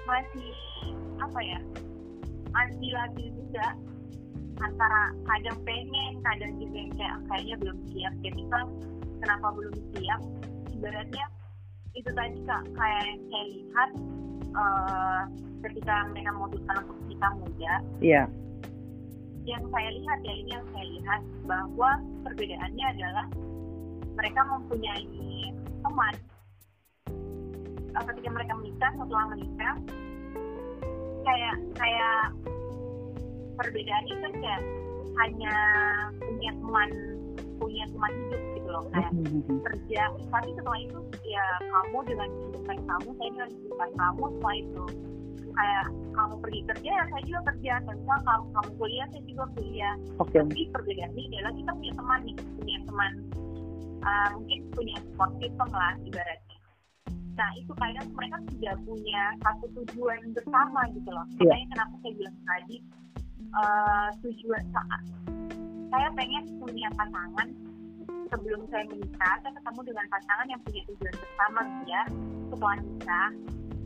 masih 0.03 0.51
apa 1.23 1.39
ya 1.39 1.59
masih 2.51 2.91
lagi 2.91 3.25
juga 3.31 3.65
antara 4.59 5.15
kadang 5.25 5.57
pengen 5.63 6.19
kadang 6.21 6.53
juga 6.59 6.77
yang 6.77 6.93
kayak 6.99 7.17
kayaknya 7.31 7.55
belum 7.63 7.77
siap. 7.89 8.13
Ketika 8.21 8.59
kenapa 9.23 9.47
belum 9.55 9.75
siap? 9.95 10.21
Ibaratnya 10.73 11.25
itu 11.93 12.09
tadi 12.13 12.37
kak. 12.45 12.63
Kayak 12.73 13.01
yang 13.05 13.21
saya 13.29 13.45
lihat 13.53 13.89
uh, 14.57 15.21
ketika 15.63 15.95
mereka 16.11 16.29
memutuskan 16.35 16.75
untuk 16.83 16.99
kita 17.07 17.27
muda 17.39 17.73
iya. 18.03 18.23
yeah. 18.23 18.27
yang 19.43 19.63
saya 19.71 19.89
lihat 19.91 20.19
ya 20.23 20.33
ini 20.39 20.51
yang 20.55 20.65
saya 20.71 20.85
lihat 20.87 21.21
bahwa 21.47 21.89
perbedaannya 22.27 22.85
adalah 22.95 23.25
mereka 24.13 24.41
mempunyai 24.47 25.05
teman. 25.83 26.13
Uh, 27.93 28.03
ketika 28.09 28.29
mereka 28.33 28.53
menikah 28.57 28.91
setelah 28.97 29.25
menikah 29.35 29.75
kayak 31.23 31.55
kayak 31.77 32.19
perbedaan 33.55 34.05
itu 34.09 34.27
kayak 34.41 34.61
hanya 35.21 35.55
punya 36.17 36.51
teman 36.57 36.89
punya 37.61 37.83
teman 37.85 38.11
hidup 38.11 38.41
loh 38.73 38.83
kayak 38.89 39.11
mm-hmm. 39.13 39.57
kerja 39.61 40.01
tapi 40.33 40.49
setelah 40.57 40.79
itu 40.81 40.99
ya 41.29 41.45
kamu 41.61 41.97
dengan 42.09 42.29
kehidupan 42.33 42.77
kamu 42.89 43.09
saya 43.13 43.29
dengan 43.29 43.49
kehidupan 43.53 43.89
kamu 43.93 44.23
setelah 44.33 44.55
itu 44.57 44.83
kayak 45.53 45.85
kamu 46.17 46.35
pergi 46.41 46.61
kerja 46.73 46.89
ya 46.89 47.03
saya 47.13 47.23
juga 47.29 47.41
kerja 47.53 47.73
misal 47.85 48.19
kamu 48.25 48.45
kamu 48.57 48.71
kuliah 48.81 49.07
saya 49.13 49.23
juga 49.29 49.45
kuliah 49.53 49.95
okay. 50.17 50.39
tapi 50.41 50.61
perbedaan 50.73 51.13
ini 51.13 51.35
adalah 51.37 51.53
kita 51.53 51.71
punya 51.77 51.93
teman 51.93 52.19
nih 52.25 52.35
punya 52.57 52.77
teman 52.89 53.11
uh, 54.01 54.27
mungkin 54.33 54.59
punya 54.73 54.95
support 55.05 55.31
system 55.37 55.69
lah 55.69 55.93
ibaratnya 56.01 56.57
nah 57.33 57.49
itu 57.57 57.71
kadang 57.81 58.07
mereka 58.13 58.37
tidak 58.53 58.75
punya 58.85 59.23
satu 59.41 59.65
tujuan 59.81 60.21
bersama 60.37 60.81
gitu 60.93 61.09
loh 61.09 61.25
yeah. 61.41 61.53
makanya 61.53 61.67
kenapa 61.73 61.93
saya 62.01 62.13
bilang 62.17 62.37
tadi 62.45 62.77
uh, 63.57 64.09
tujuan 64.21 64.63
saat 64.73 65.03
saya 65.93 66.09
pengen 66.17 66.43
punya 66.57 66.89
pasangan 66.97 67.47
sebelum 68.33 68.61
saya 68.73 68.83
menikah 68.89 69.35
saya 69.45 69.53
ketemu 69.53 69.81
dengan 69.93 70.05
pasangan 70.09 70.47
yang 70.49 70.61
punya 70.65 70.81
tujuan 70.89 71.15
bersama 71.21 71.59
biar 71.85 72.05
setelah 72.49 72.77
nikah 72.81 73.29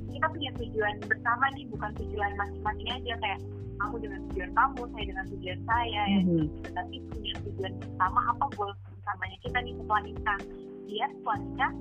kita 0.07 0.27
punya 0.31 0.49
tujuan 0.55 0.95
bersama 1.03 1.45
nih 1.51 1.65
bukan 1.67 1.91
tujuan 1.99 2.31
masing-masing 2.39 2.89
aja 2.95 3.13
kayak 3.19 3.39
kamu 3.77 3.95
dengan 4.01 4.19
tujuan 4.31 4.51
kamu 4.55 4.81
saya 4.95 5.05
dengan 5.05 5.25
tujuan 5.35 5.59
saya 5.67 6.01
mm 6.07 6.21
-hmm. 6.23 6.43
ya 6.63 6.69
tapi 6.71 6.95
punya 7.11 7.33
tujuan 7.43 7.73
bersama 7.75 8.19
apa 8.31 8.45
goal 8.55 8.71
bersamanya 8.95 9.37
kita 9.43 9.57
nih 9.59 9.73
setelah 9.75 10.01
nikah 10.07 10.39
biar 10.87 11.09
setelah 11.11 11.39
nikah 11.43 11.71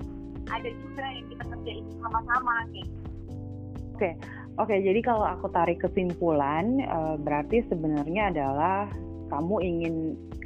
ada 0.47 0.69
juga 0.71 1.03
yang 1.11 1.25
kita 1.27 1.43
kerjain 1.51 1.85
sama-sama 1.99 2.53
kayak. 2.71 2.87
Oke, 2.87 3.99
okay. 3.99 4.13
oke. 4.55 4.67
Okay, 4.69 4.79
jadi 4.79 4.99
kalau 5.03 5.25
aku 5.27 5.47
tarik 5.51 5.79
kesimpulan, 5.83 6.79
uh, 6.87 7.15
berarti 7.19 7.67
sebenarnya 7.67 8.31
adalah 8.31 8.87
kamu 9.27 9.55
ingin 9.59 9.95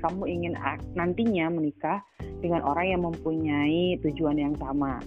kamu 0.02 0.24
ingin 0.28 0.54
nantinya 0.98 1.48
menikah 1.54 2.02
dengan 2.42 2.66
orang 2.66 2.86
yang 2.90 3.02
mempunyai 3.06 4.02
tujuan 4.02 4.38
yang 4.38 4.56
sama. 4.58 5.00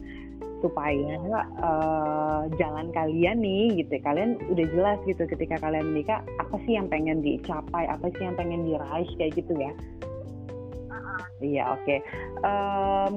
Supaya 0.64 1.20
uh, 1.60 2.48
jalan 2.56 2.88
kalian 2.96 3.44
nih 3.44 3.84
gitu. 3.84 4.00
Kalian 4.00 4.40
udah 4.48 4.66
jelas 4.72 4.98
gitu 5.04 5.28
ketika 5.28 5.60
kalian 5.60 5.92
menikah 5.92 6.24
apa 6.40 6.56
sih 6.64 6.80
yang 6.80 6.88
pengen 6.88 7.20
dicapai 7.20 7.84
apa 7.84 8.08
sih 8.16 8.22
yang 8.24 8.32
pengen 8.32 8.64
diraih 8.64 9.10
kayak 9.20 9.36
gitu 9.36 9.52
ya. 9.60 9.72
Iya 11.44 11.64
oke. 11.76 11.84
Okay. 11.84 11.98
um, 12.40 13.16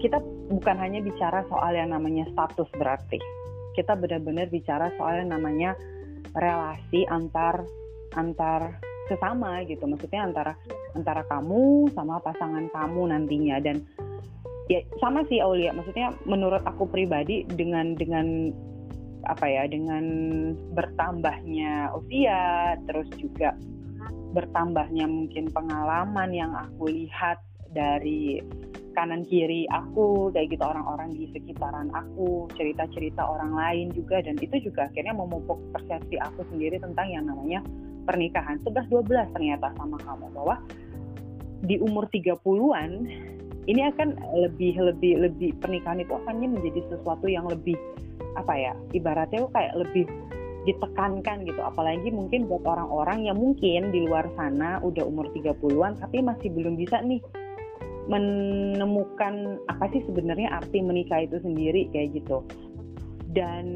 kita 0.00 0.18
bukan 0.50 0.76
hanya 0.80 0.98
bicara 1.04 1.44
soal 1.46 1.76
yang 1.76 1.92
namanya 1.92 2.24
status 2.32 2.66
berarti. 2.80 3.20
Kita 3.76 3.92
benar-benar 3.94 4.48
bicara 4.48 4.88
soal 4.96 5.20
yang 5.22 5.36
namanya 5.36 5.76
relasi 6.32 7.04
antar 7.12 7.68
antar 8.16 8.80
sesama 9.10 9.62
gitu. 9.66 9.84
Maksudnya 9.86 10.26
antara 10.26 10.52
antara 10.94 11.22
kamu 11.26 11.90
sama 11.96 12.20
pasangan 12.22 12.68
kamu 12.70 13.10
nantinya. 13.10 13.56
Dan 13.62 13.82
ya 14.70 14.82
sama 15.02 15.26
sih 15.26 15.42
Aulia. 15.42 15.74
Maksudnya 15.74 16.14
menurut 16.28 16.62
aku 16.62 16.86
pribadi 16.86 17.46
dengan 17.48 17.94
dengan 17.98 18.52
apa 19.22 19.46
ya 19.46 19.70
dengan 19.70 20.04
bertambahnya 20.74 21.94
usia 21.94 22.74
terus 22.90 23.06
juga 23.22 23.54
bertambahnya 24.34 25.06
mungkin 25.06 25.46
pengalaman 25.54 26.34
yang 26.34 26.50
aku 26.58 26.90
lihat 26.90 27.38
dari 27.70 28.42
kanan 28.92 29.24
kiri 29.24 29.64
aku 29.72 30.28
kayak 30.36 30.52
gitu 30.52 30.64
orang-orang 30.64 31.16
di 31.16 31.24
sekitaran 31.32 31.88
aku 31.96 32.48
cerita-cerita 32.56 33.24
orang 33.24 33.56
lain 33.56 33.86
juga. 33.96 34.20
Dan 34.20 34.36
itu 34.38 34.68
juga 34.68 34.88
akhirnya 34.88 35.16
memupuk 35.16 35.58
persepsi 35.72 36.20
aku 36.20 36.44
sendiri 36.52 36.76
tentang 36.78 37.08
yang 37.08 37.24
namanya 37.24 37.64
pernikahan 38.04 38.58
11 38.62 38.90
12 38.90 39.34
ternyata 39.34 39.72
sama 39.78 39.96
kamu 40.02 40.26
bahwa 40.34 40.56
di 41.62 41.78
umur 41.78 42.10
30-an 42.10 42.90
ini 43.70 43.82
akan 43.94 44.18
lebih 44.34 44.74
lebih 44.82 45.22
lebih 45.22 45.50
pernikahan 45.62 46.02
itu 46.02 46.10
akannya 46.10 46.50
menjadi 46.50 46.80
sesuatu 46.90 47.30
yang 47.30 47.46
lebih 47.46 47.78
apa 48.34 48.54
ya 48.58 48.72
ibaratnya 48.90 49.46
kayak 49.54 49.74
lebih 49.78 50.10
ditekankan 50.62 51.42
gitu. 51.46 51.58
Apalagi 51.62 52.10
mungkin 52.10 52.46
buat 52.46 52.62
orang-orang 52.66 53.26
yang 53.26 53.38
mungkin 53.38 53.90
di 53.90 54.06
luar 54.06 54.26
sana 54.38 54.78
udah 54.82 55.02
umur 55.06 55.30
30-an 55.34 55.98
tapi 55.98 56.22
masih 56.22 56.50
belum 56.50 56.78
bisa 56.78 57.02
nih 57.02 57.22
menemukan 58.10 59.62
apa 59.70 59.86
sih 59.94 60.02
sebenarnya 60.06 60.50
arti 60.50 60.82
menikah 60.82 61.22
itu 61.22 61.38
sendiri 61.42 61.86
kayak 61.94 62.18
gitu. 62.18 62.42
Dan 63.32 63.66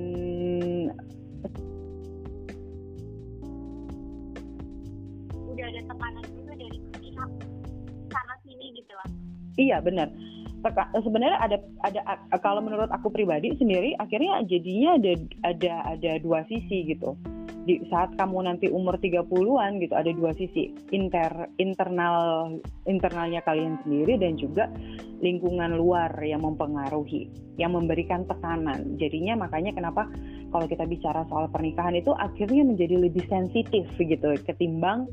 ada 5.77 5.93
tekanan 5.93 6.25
juga 6.33 6.53
dari 6.57 6.79
pihak 6.97 7.31
sana 8.09 8.35
sini 8.49 8.67
gitu 8.73 8.93
lah 8.97 9.09
Iya 9.57 9.81
benar. 9.81 10.12
Sebenarnya 10.93 11.39
ada 11.41 11.57
ada 11.85 12.01
kalau 12.45 12.61
menurut 12.61 12.93
aku 12.93 13.09
pribadi 13.09 13.57
sendiri 13.57 13.97
akhirnya 13.97 14.45
jadinya 14.45 15.01
ada 15.01 15.12
ada 15.47 15.73
ada 15.97 16.12
dua 16.21 16.45
sisi 16.49 16.93
gitu. 16.93 17.17
Di 17.67 17.83
saat 17.91 18.15
kamu 18.15 18.47
nanti 18.47 18.71
umur 18.71 18.95
30-an 18.95 19.83
gitu 19.83 19.95
ada 19.97 20.11
dua 20.15 20.31
sisi 20.39 20.71
inter 20.95 21.51
internal 21.59 22.51
internalnya 22.87 23.43
kalian 23.43 23.79
sendiri 23.83 24.19
dan 24.23 24.39
juga 24.39 24.71
lingkungan 25.19 25.75
luar 25.75 26.15
yang 26.23 26.45
mempengaruhi, 26.47 27.27
yang 27.59 27.75
memberikan 27.75 28.27
tekanan. 28.27 28.99
Jadinya 28.99 29.39
makanya 29.39 29.75
kenapa 29.75 30.11
kalau 30.51 30.67
kita 30.67 30.87
bicara 30.87 31.27
soal 31.27 31.51
pernikahan 31.51 31.99
itu 31.99 32.15
akhirnya 32.15 32.62
menjadi 32.67 33.03
lebih 33.03 33.25
sensitif 33.27 33.87
gitu 33.99 34.35
ketimbang 34.47 35.11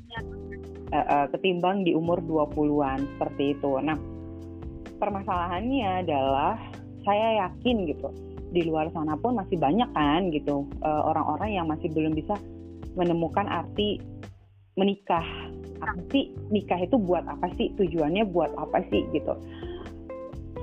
uh, 0.94 1.06
uh, 1.10 1.26
ketimbang 1.34 1.82
di 1.82 1.98
umur 1.98 2.22
20-an 2.22 3.10
seperti 3.18 3.58
itu. 3.58 3.82
Nah, 3.82 3.98
permasalahannya 5.02 6.06
adalah 6.06 6.56
saya 7.04 7.50
yakin 7.50 7.90
gitu 7.90 8.14
di 8.54 8.62
luar 8.70 8.94
sana 8.94 9.18
pun 9.18 9.34
masih 9.36 9.58
banyak 9.58 9.90
kan 9.98 10.30
gitu 10.30 10.70
eh, 10.86 11.02
orang-orang 11.10 11.58
yang 11.58 11.66
masih 11.66 11.90
belum 11.90 12.14
bisa 12.14 12.38
menemukan 12.94 13.50
arti 13.50 13.98
menikah. 14.78 15.26
Sih 16.16 16.32
nikah 16.48 16.80
itu 16.80 16.96
buat 16.96 17.28
apa 17.28 17.52
sih? 17.60 17.76
Tujuannya 17.76 18.24
buat 18.32 18.56
apa 18.56 18.86
sih 18.88 19.04
gitu? 19.12 19.36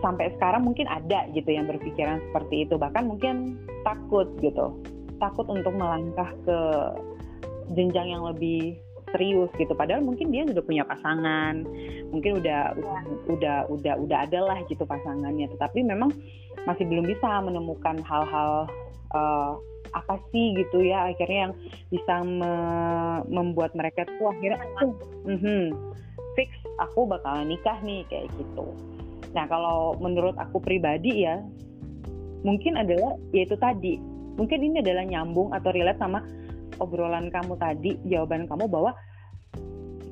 Sampai 0.01 0.33
sekarang 0.39 0.65
mungkin 0.65 0.89
ada 0.89 1.29
gitu 1.37 1.51
yang 1.53 1.69
berpikiran 1.69 2.25
seperti 2.31 2.65
itu. 2.65 2.81
Bahkan 2.81 3.05
mungkin 3.05 3.61
takut 3.85 4.33
gitu 4.41 4.81
takut 5.21 5.45
untuk 5.53 5.77
melangkah 5.77 6.33
ke 6.49 6.59
jenjang 7.77 8.09
yang 8.17 8.25
lebih 8.25 8.81
serius 9.13 9.51
gitu. 9.59 9.73
Padahal 9.75 10.03
mungkin 10.03 10.31
dia 10.31 10.47
sudah 10.47 10.63
punya 10.65 10.85
pasangan 10.87 11.65
mungkin 12.11 12.43
udah 12.43 12.61
ya. 12.75 12.97
udah 13.31 13.57
udah 13.71 13.95
udah 13.99 14.19
ada 14.27 14.41
lah 14.43 14.59
gitu 14.67 14.83
pasangannya. 14.87 15.51
Tetapi 15.53 15.85
memang 15.85 16.11
masih 16.65 16.85
belum 16.87 17.07
bisa 17.07 17.41
menemukan 17.43 18.03
hal-hal 18.05 18.69
uh, 19.15 19.53
apa 19.91 20.23
sih 20.31 20.55
gitu 20.55 20.87
ya 20.87 21.11
akhirnya 21.11 21.51
yang 21.51 21.55
bisa 21.91 22.15
me 22.23 22.53
membuat 23.27 23.75
mereka 23.75 24.07
tuh 24.07 24.31
akhirnya 24.31 24.63
tuh 24.79 24.95
mm 25.27 25.39
-hmm, 25.43 25.63
fix 26.39 26.51
aku 26.79 27.11
bakalan 27.11 27.51
nikah 27.51 27.79
nih 27.83 28.07
kayak 28.07 28.31
gitu. 28.39 28.67
Nah 29.35 29.47
kalau 29.51 29.99
menurut 29.99 30.35
aku 30.39 30.63
pribadi 30.63 31.27
ya 31.27 31.43
mungkin 32.47 32.79
adalah 32.79 33.19
yaitu 33.35 33.59
tadi. 33.59 33.99
Mungkin 34.39 34.63
ini 34.63 34.81
adalah 34.81 35.05
nyambung 35.05 35.53
atau 35.53 35.69
relate 35.75 36.01
sama 36.01 36.25
obrolan 36.81 37.29
kamu 37.29 37.55
tadi, 37.61 37.97
jawaban 38.09 38.49
kamu 38.49 38.67
bahwa 38.67 38.93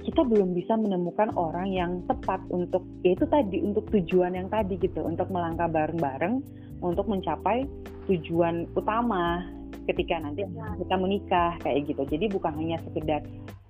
kita 0.09 0.24
belum 0.24 0.57
bisa 0.57 0.72
menemukan 0.72 1.37
orang 1.37 1.68
yang 1.68 2.00
tepat 2.09 2.40
untuk 2.48 2.81
yaitu 3.04 3.28
tadi 3.28 3.61
untuk 3.61 3.85
tujuan 3.92 4.33
yang 4.33 4.48
tadi 4.48 4.81
gitu, 4.81 5.04
untuk 5.04 5.28
melangkah 5.28 5.68
bareng-bareng 5.68 6.40
untuk 6.81 7.11
mencapai 7.11 7.68
tujuan 8.09 8.64
utama 8.72 9.44
ketika 9.85 10.20
nanti 10.20 10.44
ya. 10.44 10.76
kita 10.81 10.94
menikah 10.96 11.52
kayak 11.61 11.88
gitu. 11.88 12.02
Jadi 12.09 12.24
bukan 12.33 12.52
hanya 12.57 12.81
sekedar 12.88 13.24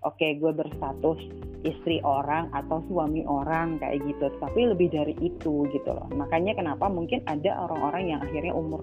oke 0.07 0.15
okay, 0.15 0.39
gue 0.39 0.51
berstatus 0.55 1.19
istri 1.67 1.99
orang 2.07 2.47
atau 2.55 2.87
suami 2.87 3.27
orang 3.27 3.83
kayak 3.83 3.99
gitu, 4.07 4.31
tapi 4.39 4.71
lebih 4.71 4.95
dari 4.95 5.15
itu 5.19 5.67
gitu 5.75 5.91
loh. 5.91 6.07
Makanya 6.15 6.55
kenapa 6.55 6.87
mungkin 6.87 7.23
ada 7.27 7.67
orang-orang 7.67 8.15
yang 8.15 8.21
akhirnya 8.23 8.55
umur 8.55 8.83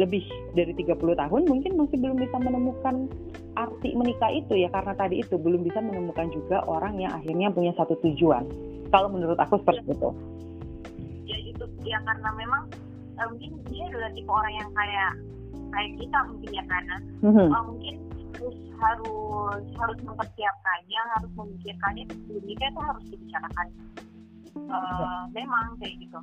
lebih 0.00 0.24
dari 0.56 0.72
30 0.72 0.96
tahun 0.96 1.42
mungkin 1.44 1.72
masih 1.76 1.98
belum 2.00 2.16
bisa 2.16 2.36
menemukan 2.40 3.08
arti 3.52 3.92
menikah 3.92 4.32
itu 4.32 4.56
ya 4.56 4.72
karena 4.72 4.96
tadi 4.96 5.20
itu 5.20 5.36
belum 5.36 5.60
bisa 5.68 5.84
menemukan 5.84 6.32
juga 6.32 6.64
orang 6.64 6.96
yang 6.96 7.12
akhirnya 7.12 7.52
punya 7.52 7.72
satu 7.76 8.00
tujuan. 8.00 8.48
Kalau 8.88 9.08
menurut 9.12 9.36
aku 9.36 9.60
seperti 9.60 9.92
ya. 9.92 9.94
itu. 9.96 10.10
Ya 11.28 11.38
itu 11.52 11.64
ya 11.84 11.98
karena 12.08 12.28
memang 12.36 12.62
uh, 13.20 13.26
mungkin 13.28 13.52
dia 13.68 13.84
adalah 13.92 14.10
tipe 14.16 14.30
orang 14.32 14.54
yang 14.56 14.70
kayak 14.72 15.12
kayak 15.72 15.90
kita 16.00 16.18
mungkin 16.28 16.50
ya 16.52 16.64
karena 16.68 16.96
mm-hmm. 17.20 17.48
uh, 17.52 17.64
mungkin 17.68 17.94
harus 18.40 18.56
harus 18.80 19.64
harus 19.76 19.98
mempersiapkannya, 20.00 21.00
harus 21.20 21.30
memikirkannya 21.36 22.04
sebelum 22.08 22.42
nikah 22.48 22.68
itu 22.72 22.80
harus 22.80 23.04
dibicarakan. 23.12 23.66
Uh, 24.52 25.24
memang 25.32 25.80
kayak 25.80 25.96
gitu 25.96 26.20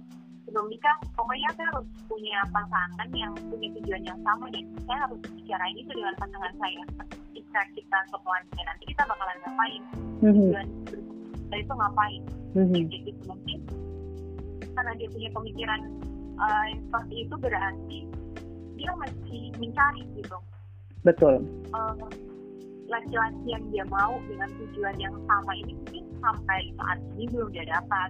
sebelum 0.50 0.66
nikah 0.74 0.98
pokoknya 1.14 1.50
saya 1.54 1.68
harus 1.70 1.86
punya 2.10 2.42
pasangan 2.50 3.08
yang 3.14 3.34
punya 3.54 3.70
tujuan 3.78 4.02
yang 4.02 4.20
sama 4.26 4.50
dan 4.50 4.66
saya 4.90 5.00
harus 5.06 5.20
bicara 5.30 5.66
ini 5.70 5.82
dengan 5.86 6.14
pasangan 6.18 6.54
saya 6.58 6.82
ketika 7.38 7.62
kita 7.78 8.00
nikah 8.10 8.42
nanti 8.66 8.84
kita 8.90 9.04
bakalan 9.06 9.38
ngapain 9.46 9.82
mm-hmm. 10.26 10.34
tujuan 10.34 10.68
kita 11.38 11.56
itu 11.62 11.74
ngapain 11.78 12.22
mm-hmm. 12.58 12.82
jadi 12.90 13.12
mungkin 13.30 13.60
karena 14.74 14.92
dia 14.98 15.08
punya 15.14 15.30
pemikiran 15.38 15.82
uh, 16.42 16.64
yang 16.66 16.82
seperti 16.90 17.16
itu 17.30 17.36
berarti 17.38 18.00
dia 18.74 18.92
masih 18.98 19.42
mencari 19.62 20.02
gitu 20.18 20.38
betul 21.06 21.46
uh, 21.78 21.94
laki-laki 22.90 23.46
yang 23.54 23.64
dia 23.70 23.86
mau 23.86 24.18
dengan 24.26 24.50
tujuan 24.58 24.98
yang 24.98 25.14
sama 25.30 25.54
ini 25.62 25.78
mungkin 25.78 26.04
sampai 26.26 26.74
saat 26.74 26.98
ini 27.16 27.30
belum 27.30 27.50
dia 27.54 27.66
dapat. 27.70 28.10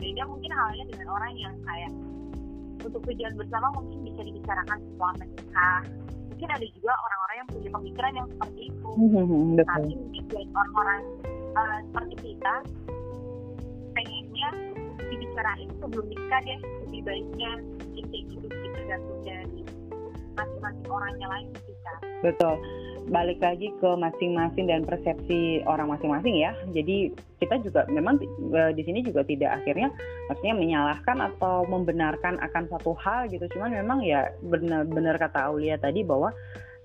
Beda 0.00 0.22
mungkin 0.26 0.50
halnya 0.56 0.84
dengan 0.88 1.08
orang 1.12 1.32
yang 1.36 1.54
kayak 1.68 1.92
untuk 2.80 3.00
tujuan 3.04 3.36
bersama 3.36 3.68
mungkin 3.76 3.98
bisa 4.08 4.20
dibicarakan 4.24 4.78
setelah 4.80 5.14
menikah. 5.20 5.80
Mungkin 6.32 6.48
ada 6.48 6.66
juga 6.72 6.92
orang-orang 6.96 7.36
yang 7.36 7.48
punya 7.52 7.70
pemikiran 7.76 8.12
yang 8.16 8.26
seperti 8.32 8.60
itu. 8.72 8.90
Mm-hmm, 8.96 9.60
tapi 9.60 9.92
mungkin 9.92 10.22
buat 10.32 10.48
orang-orang 10.56 11.00
uh, 11.52 11.78
seperti 11.92 12.14
kita 12.24 12.54
pengennya 13.92 14.48
dibicarain 15.10 15.68
sebelum 15.82 16.06
nikah 16.06 16.40
deh 16.46 16.58
lebih 16.86 17.00
baiknya 17.04 17.50
mungkin 17.58 18.04
kayak 18.08 18.24
gitu 18.30 18.46
gitu 18.46 18.66
tergantung 18.78 19.20
dari 19.26 19.60
masing-masing 20.38 20.88
orangnya 20.88 21.26
lagi 21.26 21.50
kita 21.66 21.94
betul 22.22 22.54
balik 23.08 23.40
lagi 23.40 23.72
ke 23.80 23.90
masing-masing 23.96 24.68
dan 24.68 24.84
persepsi 24.84 25.64
orang 25.64 25.88
masing-masing 25.88 26.36
ya. 26.36 26.52
Jadi 26.76 27.14
kita 27.40 27.56
juga 27.64 27.88
memang 27.88 28.20
e, 28.20 28.60
di 28.76 28.82
sini 28.84 29.00
juga 29.00 29.24
tidak 29.24 29.62
akhirnya 29.62 29.88
maksudnya 30.28 30.54
menyalahkan 30.54 31.16
atau 31.32 31.64
membenarkan 31.66 32.36
akan 32.44 32.68
satu 32.68 32.92
hal 33.00 33.30
gitu. 33.32 33.48
Cuman 33.56 33.72
memang 33.72 34.04
ya 34.04 34.28
benar-benar 34.44 35.16
kata 35.16 35.48
Aulia 35.48 35.80
tadi 35.80 36.04
bahwa 36.04 36.30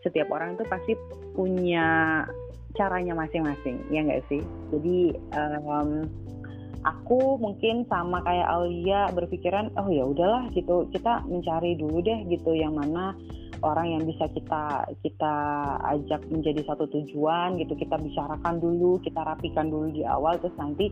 setiap 0.05 0.29
orang 0.31 0.55
itu 0.55 0.63
pasti 0.69 0.93
punya 1.33 2.23
caranya 2.75 3.15
masing-masing, 3.15 3.81
ya 3.89 4.03
nggak 4.05 4.23
sih? 4.29 4.43
Jadi 4.69 5.15
um, 5.33 6.05
aku 6.85 7.41
mungkin 7.41 7.87
sama 7.89 8.21
kayak 8.21 8.47
Aulia 8.51 9.09
berpikiran, 9.15 9.73
oh 9.79 9.89
ya 9.89 10.05
udahlah 10.05 10.51
gitu, 10.53 10.85
kita 10.93 11.25
mencari 11.25 11.73
dulu 11.79 12.03
deh 12.03 12.21
gitu 12.29 12.53
yang 12.53 12.77
mana 12.77 13.17
orang 13.61 13.87
yang 13.95 14.03
bisa 14.03 14.25
kita 14.31 14.89
kita 15.05 15.33
ajak 15.95 16.21
menjadi 16.31 16.61
satu 16.67 16.89
tujuan 16.89 17.59
gitu. 17.61 17.77
Kita 17.77 17.95
bicarakan 17.99 18.59
dulu 18.59 18.99
kita 19.03 19.21
rapikan 19.21 19.69
dulu 19.69 19.91
di 19.93 20.03
awal 20.03 20.39
terus 20.41 20.55
nanti 20.57 20.91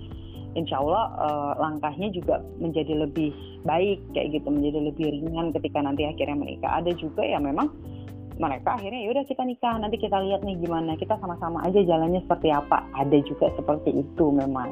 insya 0.54 0.78
Allah 0.80 1.04
uh, 1.18 1.54
langkahnya 1.58 2.14
juga 2.14 2.40
menjadi 2.62 3.04
lebih 3.08 3.34
baik 3.66 4.00
kayak 4.14 4.40
gitu. 4.40 4.48
Menjadi 4.48 4.80
lebih 4.94 5.08
ringan 5.10 5.52
ketika 5.52 5.80
nanti 5.82 6.08
akhirnya 6.08 6.38
menikah. 6.38 6.72
Ada 6.80 6.92
juga 6.96 7.26
ya 7.26 7.42
memang 7.42 7.72
mereka 8.34 8.78
akhirnya 8.78 9.06
ya 9.06 9.10
udah 9.14 9.26
kita 9.30 9.44
nikah 9.46 9.78
nanti 9.78 9.98
kita 9.98 10.18
lihat 10.22 10.42
nih 10.46 10.58
gimana. 10.62 10.94
Kita 10.96 11.18
sama-sama 11.20 11.66
aja 11.66 11.82
jalannya 11.82 12.22
seperti 12.24 12.54
apa. 12.54 12.86
Ada 12.96 13.18
juga 13.26 13.50
seperti 13.58 14.04
itu 14.04 14.26
memang. 14.30 14.70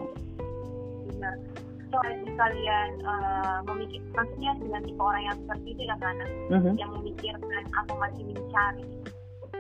Benar 1.12 1.71
selagi 1.92 2.30
kalian 2.40 2.90
uh, 3.04 3.60
memikir 3.68 4.02
maksudnya 4.16 4.52
dengan 4.58 4.82
tipe 4.88 5.02
orang 5.04 5.24
yang 5.28 5.38
seperti 5.44 5.68
itu 5.76 5.82
ya 5.84 5.96
kan 6.00 6.16
uh-huh. 6.50 6.74
yang 6.80 6.92
memikirkan 6.96 7.64
atau 7.76 7.96
masih 8.00 8.24
mencari 8.32 8.88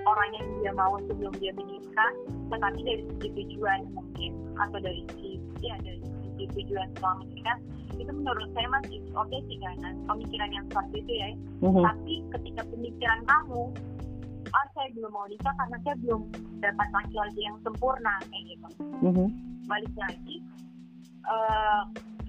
orang 0.02 0.30
yang 0.34 0.48
dia 0.63 0.72
mau 0.74 0.96
sebelum 1.06 1.34
dia 1.38 1.52
menikah 1.54 2.12
tetapi 2.50 2.80
dari 2.82 3.04
segi 3.06 3.28
tujuan 3.36 3.80
mungkin 3.94 4.32
atau 4.58 4.80
dari 4.80 5.02
segi 5.13 5.34
ya 5.62 5.76
dari 5.84 6.00
segi 6.02 6.46
tujuan 6.56 6.88
setelah 6.96 7.15
menikah 7.22 7.58
itu 8.00 8.12
menurut 8.17 8.50
saya 8.58 8.67
masih 8.72 8.98
oke 9.13 9.30
okay 9.30 9.39
sih 9.46 9.58
kan 9.62 9.94
pemikiran 10.10 10.50
yang 10.50 10.65
seperti 10.72 10.96
itu 11.04 11.13
ya 11.13 11.30
uh-huh. 11.67 11.84
tapi 11.84 12.13
ketika 12.39 12.62
pemikiran 12.72 13.20
kamu 13.28 13.63
oh 14.52 14.65
saya 14.74 14.88
belum 14.96 15.12
mau 15.12 15.28
nikah 15.28 15.54
karena 15.60 15.78
saya 15.84 15.96
belum 16.02 16.22
dapat 16.63 16.88
laki-laki 16.96 17.41
yang 17.44 17.58
sempurna 17.62 18.15
kayak 18.32 18.44
gitu 18.56 18.67
uh-huh. 19.04 19.28
balik 19.67 19.94
lagi 20.00 20.36
uh, 21.28 21.84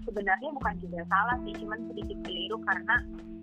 sebenarnya 0.07 0.51
bukan 0.55 0.75
juga 0.83 1.01
salah 1.09 1.37
sih 1.47 1.55
cuman 1.63 1.79
sedikit 1.91 2.19
keliru 2.27 2.57
karena 2.67 2.97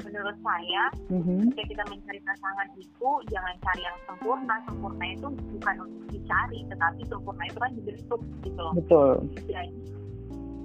menurut 0.04 0.38
saya 0.42 0.84
mm-hmm. 1.12 1.40
ketika 1.54 1.64
kita 1.70 1.84
mencari 1.92 2.20
pasangan 2.24 2.68
itu 2.80 3.10
jangan 3.30 3.56
cari 3.62 3.82
yang 3.84 3.98
sempurna. 4.08 4.56
Sempurna 4.66 5.06
itu 5.12 5.28
bukan 5.60 5.76
untuk 5.86 6.04
dicari 6.12 6.60
tetapi 6.68 7.02
sempurna 7.08 7.44
itu 7.48 7.60
kan 7.60 7.72
dibentuk 7.76 8.22
gitu 8.44 8.60
loh. 8.60 8.74
Betul. 8.76 9.12
Jadi 9.46 9.72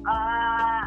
uh, 0.07 0.85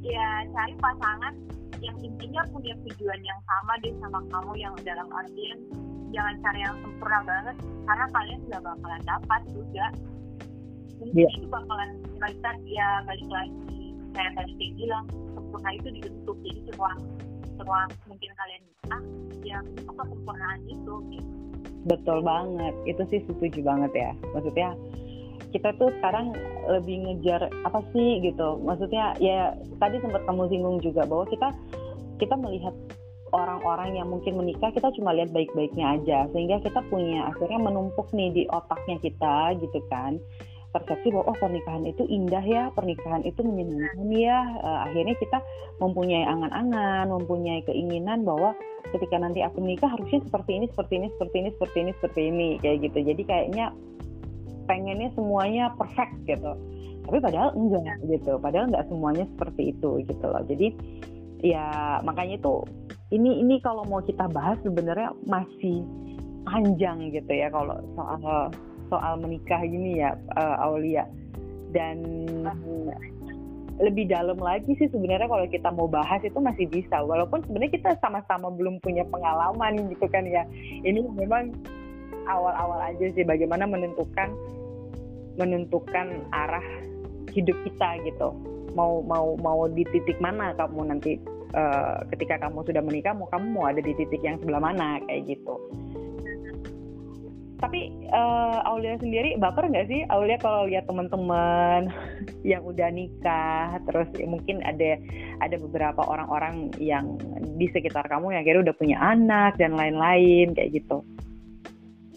ya 0.00 0.26
cari 0.54 0.74
pasangan 0.78 1.34
yang 1.80 1.96
intinya 2.04 2.44
punya 2.52 2.76
tujuan 2.88 3.20
yang 3.24 3.40
sama 3.48 3.72
deh 3.80 3.92
sama 4.04 4.20
kamu 4.28 4.52
yang 4.60 4.74
dalam 4.84 5.08
artian 5.16 5.58
jangan 6.10 6.34
cari 6.42 6.60
yang 6.66 6.76
sempurna 6.82 7.18
banget 7.24 7.56
karena 7.86 8.06
kalian 8.12 8.40
nggak 8.50 8.62
bakalan 8.62 9.02
dapat 9.06 9.40
juga. 9.54 9.86
Mungkin 11.00 11.16
yeah. 11.16 11.32
itu 11.32 11.48
bakalan 11.48 11.90
balik 12.20 12.58
ya 12.68 12.88
balik 13.08 13.28
lagi 13.32 13.79
kayak 14.14 14.32
tadi 14.36 14.52
bilang 14.76 15.04
sempurna 15.34 15.70
itu 15.76 15.88
dibentuk. 16.00 16.36
Jadi 16.42 16.60
setelah 16.70 16.94
setelah 17.44 17.84
mungkin 18.08 18.30
kalian 18.34 18.62
nikah 18.64 19.02
ya 19.44 19.58
bentuk 19.64 19.94
kesempurnaan 19.96 20.60
itu 20.68 20.94
gitu. 21.12 21.28
betul 21.88 22.18
banget. 22.20 22.74
Itu 22.84 23.02
sih 23.08 23.20
setuju 23.24 23.60
banget 23.64 23.92
ya. 23.96 24.10
Maksudnya 24.36 24.76
kita 25.50 25.74
tuh 25.80 25.90
sekarang 25.98 26.36
lebih 26.68 26.96
ngejar 27.04 27.50
apa 27.64 27.80
sih 27.92 28.20
gitu. 28.24 28.60
Maksudnya 28.62 29.16
ya 29.20 29.56
tadi 29.80 30.00
sempat 30.00 30.24
kamu 30.28 30.48
singgung 30.48 30.78
juga 30.80 31.04
bahwa 31.08 31.26
kita 31.28 31.48
kita 32.20 32.36
melihat 32.36 32.76
orang-orang 33.30 33.96
yang 33.96 34.10
mungkin 34.10 34.36
menikah 34.42 34.74
kita 34.74 34.90
cuma 34.98 35.14
lihat 35.16 35.32
baik-baiknya 35.32 36.00
aja. 36.00 36.18
Sehingga 36.32 36.60
kita 36.60 36.80
punya 36.88 37.28
akhirnya 37.32 37.60
menumpuk 37.60 38.12
nih 38.12 38.30
di 38.32 38.42
otaknya 38.50 39.00
kita 39.00 39.56
gitu 39.60 39.80
kan 39.88 40.20
persepsi 40.70 41.10
bahwa 41.10 41.34
oh 41.34 41.38
pernikahan 41.38 41.82
itu 41.86 42.02
indah 42.06 42.44
ya, 42.46 42.70
pernikahan 42.74 43.26
itu 43.26 43.42
menyenangkan 43.42 44.08
ya. 44.14 44.38
Uh, 44.62 44.78
akhirnya 44.86 45.14
kita 45.18 45.38
mempunyai 45.82 46.24
angan-angan, 46.26 47.10
mempunyai 47.10 47.60
keinginan 47.66 48.22
bahwa 48.22 48.54
ketika 48.94 49.18
nanti 49.18 49.42
aku 49.42 49.58
menikah 49.62 49.90
harusnya 49.90 50.22
seperti 50.22 50.50
ini, 50.62 50.66
seperti 50.70 50.92
ini, 50.96 51.06
seperti 51.14 51.36
ini, 51.38 51.48
seperti 51.50 51.76
ini, 51.76 51.90
seperti 51.98 52.20
ini, 52.30 52.48
kayak 52.62 52.78
gitu. 52.86 52.98
Jadi 53.02 53.22
kayaknya 53.26 53.66
pengennya 54.70 55.10
semuanya 55.18 55.64
perfect 55.74 56.14
gitu. 56.30 56.52
Tapi 57.02 57.18
padahal 57.18 57.50
enggak 57.58 57.98
gitu. 58.06 58.38
Padahal 58.38 58.70
enggak 58.70 58.86
semuanya 58.86 59.24
seperti 59.34 59.74
itu 59.74 59.90
gitu 60.06 60.26
loh. 60.26 60.42
Jadi 60.46 60.68
ya 61.40 61.98
makanya 62.04 62.36
itu 62.36 62.54
ini 63.10 63.40
ini 63.42 63.58
kalau 63.64 63.82
mau 63.88 64.04
kita 64.04 64.28
bahas 64.30 64.60
sebenarnya 64.62 65.10
masih 65.26 65.82
panjang 66.46 67.10
gitu 67.10 67.32
ya 67.32 67.48
kalau 67.50 67.80
soal 67.96 68.52
soal 68.90 69.16
menikah 69.22 69.62
gini 69.62 70.02
ya 70.02 70.18
uh, 70.36 70.56
Aulia. 70.66 71.06
Dan 71.70 72.02
lebih 73.80 74.10
dalam 74.10 74.36
lagi 74.36 74.76
sih 74.76 74.90
sebenarnya 74.90 75.30
kalau 75.30 75.46
kita 75.48 75.70
mau 75.72 75.88
bahas 75.88 76.20
itu 76.20 76.36
masih 76.36 76.66
bisa. 76.68 77.00
Walaupun 77.00 77.46
sebenarnya 77.46 77.72
kita 77.78 77.90
sama-sama 78.02 78.52
belum 78.52 78.82
punya 78.82 79.06
pengalaman 79.08 79.88
gitu 79.88 80.04
kan 80.10 80.26
ya. 80.26 80.44
Ini 80.84 81.00
memang 81.16 81.54
awal-awal 82.28 82.92
aja 82.92 83.06
sih 83.14 83.24
bagaimana 83.24 83.64
menentukan 83.64 84.34
menentukan 85.38 86.26
arah 86.34 86.66
hidup 87.32 87.56
kita 87.64 88.02
gitu. 88.04 88.34
Mau 88.74 89.00
mau 89.06 89.38
mau 89.40 89.64
di 89.70 89.86
titik 89.88 90.18
mana 90.20 90.52
kamu 90.58 90.90
nanti 90.90 91.16
uh, 91.54 92.02
ketika 92.14 92.38
kamu 92.46 92.62
sudah 92.66 92.82
menikah 92.82 93.14
mau 93.14 93.26
kamu 93.30 93.46
mau 93.50 93.64
ada 93.66 93.82
di 93.82 93.92
titik 93.94 94.22
yang 94.22 94.38
sebelah 94.38 94.62
mana 94.62 95.02
kayak 95.06 95.34
gitu 95.34 95.54
tapi 97.60 97.92
uh, 98.08 98.64
Aulia 98.64 98.96
sendiri 98.96 99.36
baper 99.36 99.68
nggak 99.68 99.86
sih? 99.92 100.00
Aulia 100.08 100.40
kalau 100.40 100.64
lihat 100.64 100.88
teman-teman 100.88 101.92
yang 102.50 102.64
udah 102.64 102.88
nikah 102.88 103.76
terus 103.84 104.08
ya 104.16 104.24
mungkin 104.24 104.64
ada 104.64 104.96
ada 105.44 105.56
beberapa 105.60 106.00
orang-orang 106.08 106.72
yang 106.80 107.20
di 107.60 107.68
sekitar 107.68 108.08
kamu 108.08 108.32
yang 108.32 108.44
kira 108.48 108.64
udah 108.64 108.74
punya 108.74 108.96
anak 108.96 109.60
dan 109.60 109.76
lain-lain 109.76 110.56
kayak 110.56 110.80
gitu. 110.80 111.04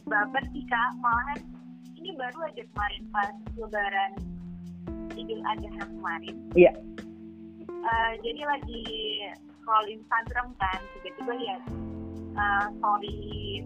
Baper 0.08 0.44
sih 0.56 0.64
kak. 0.72 0.92
Malahan 1.04 1.40
ini 2.00 2.16
baru 2.16 2.48
aja 2.48 2.64
kemarin 2.64 3.04
pas 3.12 3.36
lebaran 3.60 4.12
Idul 5.20 5.44
Adha 5.44 5.84
kemarin. 5.92 6.36
Iya. 6.56 6.72
Uh, 7.84 8.14
jadi 8.24 8.42
lagi 8.48 8.84
scroll 9.60 9.92
Instagram 9.92 10.56
kan 10.56 10.80
tiba-tiba 11.04 11.34
lihat 11.36 11.62
uh, 12.40 12.68
story 12.80 13.60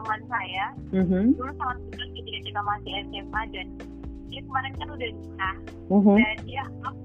teman 0.00 0.20
saya. 0.32 0.64
Mm-hmm. 0.96 1.24
dulu 1.36 1.52
sangat 1.60 1.76
dekat 1.92 2.08
ketika 2.16 2.38
kita 2.48 2.60
masih 2.64 2.92
SMA 3.12 3.42
dan 3.52 3.66
dia 4.32 4.40
kemarin 4.48 4.72
kan 4.80 4.88
udah 4.88 5.10
nikah. 5.12 5.56
Mm-hmm. 5.90 6.16
dan 6.16 6.36
dia 6.48 6.64
up 6.86 6.96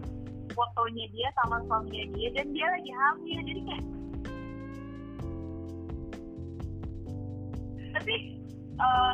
fotonya 0.56 1.06
dia 1.12 1.28
sama 1.36 1.58
suaminya 1.68 2.06
dia 2.16 2.30
dan 2.32 2.48
dia 2.56 2.68
lagi 2.72 2.92
hamil. 2.96 3.40
Jadi 3.44 3.62
kayak 3.68 3.84
tapi 7.96 8.16
uh, 8.80 9.14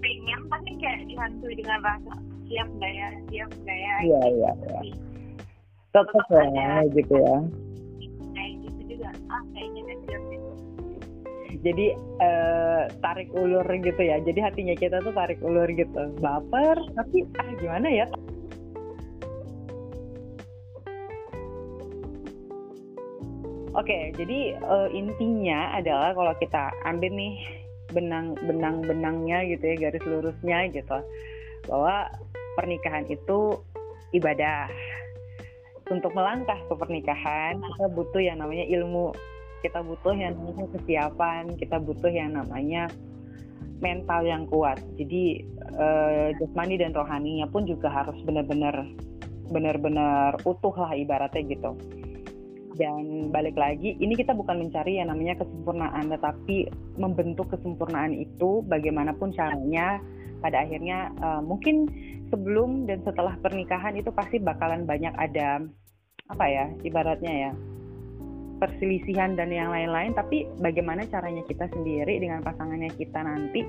pengen 0.00 0.40
tapi 0.48 0.70
kayak 0.80 1.00
dihantui 1.08 1.54
dengan 1.56 1.80
rasa 1.80 2.14
siap 2.44 2.68
nggak 2.76 2.92
ya? 2.92 3.08
Siap 3.32 3.50
nggak 3.64 3.78
ya? 3.80 3.94
Iya 4.04 4.20
iya 4.28 4.50
iya. 4.52 4.80
tetap 5.94 6.26
ya 6.28 6.70
gitu 6.92 7.14
ya. 7.16 7.36
kayak 8.34 8.52
gitu 8.66 8.80
juga. 8.92 9.10
Ah 9.32 9.42
kayaknya 9.54 9.80
udah 9.88 9.98
siap 10.04 10.43
jadi 11.64 11.96
uh, 12.20 12.82
tarik 13.00 13.32
ulur 13.32 13.64
gitu 13.80 14.02
ya. 14.04 14.20
Jadi 14.20 14.38
hatinya 14.44 14.76
kita 14.76 15.00
tuh 15.00 15.16
tarik 15.16 15.40
ulur 15.40 15.66
gitu. 15.72 16.12
Baper 16.20 16.76
tapi 16.92 17.24
ah 17.40 17.50
gimana 17.56 17.88
ya? 17.88 18.06
Oke, 23.74 24.14
jadi 24.14 24.54
uh, 24.62 24.86
intinya 24.94 25.74
adalah 25.74 26.14
kalau 26.14 26.30
kita 26.38 26.70
ambil 26.86 27.10
nih 27.10 27.34
benang 27.90 28.38
benang 28.46 28.86
benangnya 28.86 29.42
gitu 29.50 29.74
ya 29.74 29.76
garis 29.88 30.04
lurusnya 30.06 30.70
gitu 30.70 30.98
bahwa 31.66 32.06
pernikahan 32.54 33.08
itu 33.08 33.58
ibadah. 34.14 34.70
Untuk 35.84 36.16
melangkah 36.16 36.56
ke 36.64 36.74
pernikahan 36.80 37.60
kita 37.60 37.92
butuh 37.92 38.22
yang 38.22 38.40
namanya 38.40 38.64
ilmu, 38.72 39.12
kita 39.64 39.80
butuh 39.80 40.12
yang 40.12 40.36
namanya 40.36 40.68
kesiapan, 40.76 41.56
kita 41.56 41.80
butuh 41.80 42.12
yang 42.12 42.36
namanya 42.36 42.92
mental 43.80 44.20
yang 44.28 44.44
kuat. 44.44 44.76
Jadi 45.00 45.40
uh, 45.80 46.36
jasmani 46.36 46.76
dan 46.76 46.92
rohaninya 46.92 47.48
pun 47.48 47.64
juga 47.64 47.88
harus 47.88 48.20
benar-benar 48.28 48.84
benar-benar 49.48 50.36
utuh 50.44 50.72
lah 50.76 50.92
ibaratnya 50.96 51.44
gitu 51.48 51.76
dan 52.74 53.30
balik 53.30 53.54
lagi 53.54 53.94
ini 54.02 54.18
kita 54.18 54.34
bukan 54.34 54.66
mencari 54.66 54.98
yang 54.98 55.10
namanya 55.10 55.38
kesempurnaan 55.38 56.10
tetapi 56.10 56.68
membentuk 56.98 57.46
kesempurnaan 57.54 58.14
itu 58.14 58.66
bagaimanapun 58.66 59.30
caranya 59.30 60.02
pada 60.42 60.66
akhirnya 60.66 61.14
uh, 61.22 61.40
mungkin 61.40 61.88
sebelum 62.28 62.84
dan 62.90 63.00
setelah 63.06 63.38
pernikahan 63.40 63.94
itu 63.96 64.10
pasti 64.10 64.42
bakalan 64.42 64.84
banyak 64.84 65.14
ada 65.16 65.62
apa 66.28 66.44
ya 66.50 66.66
ibaratnya 66.82 67.32
ya 67.48 67.50
perselisihan 68.58 69.34
dan 69.34 69.50
yang 69.50 69.70
lain-lain 69.70 70.14
tapi 70.14 70.46
bagaimana 70.62 71.04
caranya 71.10 71.42
kita 71.46 71.66
sendiri 71.74 72.20
dengan 72.22 72.40
pasangannya 72.42 72.90
kita 72.94 73.20
nanti? 73.22 73.62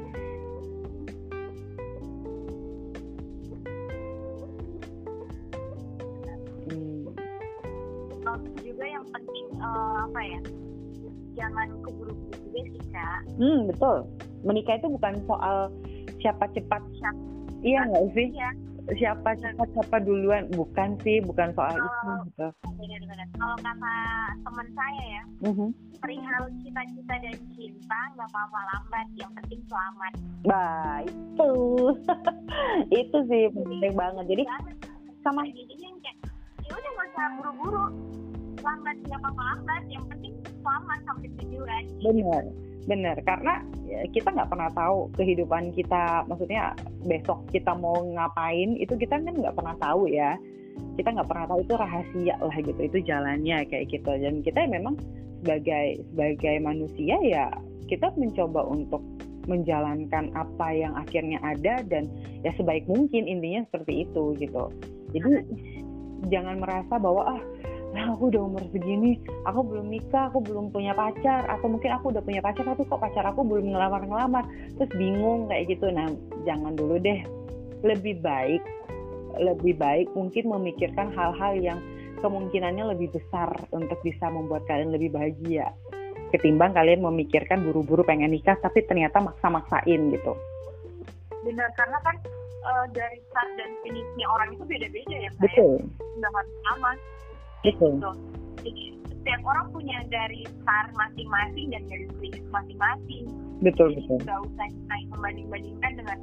Uh, 9.66 10.06
apa 10.06 10.22
ya? 10.22 10.40
Jangan 11.34 11.68
keburu-buru 11.82 12.38
juga 12.38 12.62
sih 12.70 12.84
kak. 12.94 13.20
Hmm 13.42 13.66
betul. 13.66 14.06
Menikah 14.46 14.78
itu 14.78 14.88
bukan 14.94 15.18
soal 15.26 15.74
siapa 16.22 16.46
cepat 16.54 16.86
siapa 17.02 17.22
iya 17.66 17.82
nggak 17.90 18.06
sih? 18.14 18.30
iya. 18.30 18.50
Siapa 18.94 19.34
cepat 19.42 19.70
siapa 19.74 19.98
duluan? 20.06 20.46
Bukan 20.54 21.02
sih 21.02 21.18
bukan 21.26 21.50
soal 21.58 21.74
uh, 21.74 21.82
itu 21.82 22.14
gitu. 22.30 22.48
kalau 23.36 23.58
kata 23.60 23.96
teman 24.46 24.68
saya 24.78 25.04
ya 25.04 25.24
uh-huh. 25.50 25.70
perihal 26.00 26.44
cita-cita 26.62 27.16
dan 27.18 27.36
cinta 27.58 28.00
nggak 28.14 28.30
apa-apa 28.30 28.60
lambat 28.70 29.08
yang 29.18 29.32
penting 29.42 29.62
selamat. 29.66 30.14
Bah 30.46 30.98
itu. 31.02 31.54
Itu 33.02 33.18
sih 33.26 33.44
penting 33.50 33.94
banget. 33.98 34.26
Jadi 34.30 34.44
sama 35.26 35.42
jadinya 35.50 35.90
kayak 36.06 36.18
ya 36.70 36.72
udah 36.78 36.92
nggak 36.94 37.08
usah 37.10 37.28
buru-buru. 37.42 37.86
Lambat 38.62 38.98
siapa 39.10 39.30
lambat 39.34 39.84
yang 39.90 40.06
penting 40.10 40.34
selamat 40.62 41.00
sampai 41.10 41.30
tujuan. 41.42 41.84
Benar 42.06 42.44
benar 42.86 43.18
karena 43.26 43.66
ya, 43.90 44.06
kita 44.14 44.30
nggak 44.30 44.50
pernah 44.50 44.70
tahu 44.78 45.10
kehidupan 45.18 45.74
kita 45.74 46.22
maksudnya 46.30 46.78
besok 47.10 47.42
kita 47.50 47.74
mau 47.74 48.06
ngapain 48.06 48.78
itu 48.78 48.94
kita 48.94 49.18
kan 49.18 49.34
nggak 49.34 49.56
pernah 49.58 49.76
tahu 49.82 50.10
ya. 50.10 50.38
Kita 51.00 51.08
nggak 51.12 51.28
pernah 51.32 51.48
tahu 51.48 51.60
itu 51.64 51.74
rahasia 51.76 52.36
lah 52.40 52.58
gitu 52.60 52.82
itu 52.84 52.98
jalannya 53.08 53.64
kayak 53.68 53.90
gitu. 53.90 54.12
Dan 54.12 54.44
kita 54.44 54.68
memang 54.68 55.00
sebagai 55.42 56.04
sebagai 56.12 56.56
manusia 56.62 57.16
ya 57.24 57.48
kita 57.88 58.12
mencoba 58.18 58.66
untuk 58.66 59.02
menjalankan 59.46 60.34
apa 60.34 60.68
yang 60.74 60.94
akhirnya 60.98 61.38
ada 61.46 61.86
dan 61.86 62.10
ya 62.42 62.50
sebaik 62.58 62.86
mungkin 62.90 63.30
intinya 63.30 63.62
seperti 63.70 64.10
itu 64.10 64.34
gitu. 64.42 64.74
Jadi 65.14 65.46
jangan 66.34 66.58
merasa 66.60 66.98
bahwa 66.98 67.38
ah 67.38 67.42
nah 67.96 68.12
aku 68.12 68.28
udah 68.28 68.44
umur 68.44 68.64
segini 68.76 69.24
aku 69.48 69.64
belum 69.64 69.88
nikah 69.88 70.28
aku 70.28 70.44
belum 70.44 70.76
punya 70.76 70.92
pacar 70.92 71.48
atau 71.48 71.72
mungkin 71.72 71.96
aku 71.96 72.12
udah 72.12 72.20
punya 72.20 72.44
pacar 72.44 72.68
tapi 72.68 72.84
kok 72.84 73.00
pacar 73.00 73.24
aku 73.24 73.48
belum 73.48 73.72
ngelamar-ngelamar 73.72 74.44
terus 74.76 74.92
bingung 75.00 75.48
kayak 75.48 75.72
gitu. 75.72 75.88
Nah 75.88 76.12
jangan 76.44 76.76
dulu 76.76 77.00
deh. 77.00 77.24
Lebih 77.88 78.20
baik 78.20 78.64
lebih 79.40 79.80
baik 79.80 80.12
mungkin 80.16 80.48
memikirkan 80.48 81.12
hal-hal 81.16 81.56
yang 81.60 81.80
kemungkinannya 82.20 82.96
lebih 82.96 83.16
besar 83.16 83.52
untuk 83.72 84.00
bisa 84.04 84.28
membuat 84.28 84.64
kalian 84.68 84.96
lebih 84.96 85.12
bahagia 85.12 85.72
ketimbang 86.36 86.76
kalian 86.76 87.00
memikirkan 87.00 87.64
buru-buru 87.64 88.04
pengen 88.04 88.36
nikah 88.36 88.60
tapi 88.60 88.84
ternyata 88.84 89.24
maksa-maksain 89.24 90.12
gitu. 90.12 90.34
Benar 91.48 91.70
karena 91.80 91.98
kan 92.04 92.16
uh, 92.66 92.86
dari 92.92 93.24
start 93.32 93.50
dan 93.56 93.72
finishnya 93.86 94.28
orang 94.28 94.52
itu 94.52 94.64
beda-beda 94.68 95.16
ya 95.16 95.32
betul. 95.40 95.80
Nggak 96.20 96.32
harus 96.36 96.56
sama 96.68 96.92
Betul. 97.66 97.92
Gitu. 97.98 98.12
Jadi 98.66 98.84
setiap 99.10 99.42
orang 99.46 99.68
punya 99.74 99.98
dari 100.14 100.46
start 100.62 100.90
masing-masing 100.94 101.74
dan 101.74 101.82
dari 101.90 102.06
finish 102.22 102.48
masing-masing. 102.54 103.26
Betul 103.66 103.98
Jadi, 103.98 104.06
betul. 104.06 104.18
Gak 104.30 104.40
usah 104.46 104.68
kita 104.70 104.96
membanding-bandingkan 105.10 105.92
dengan 105.98 106.18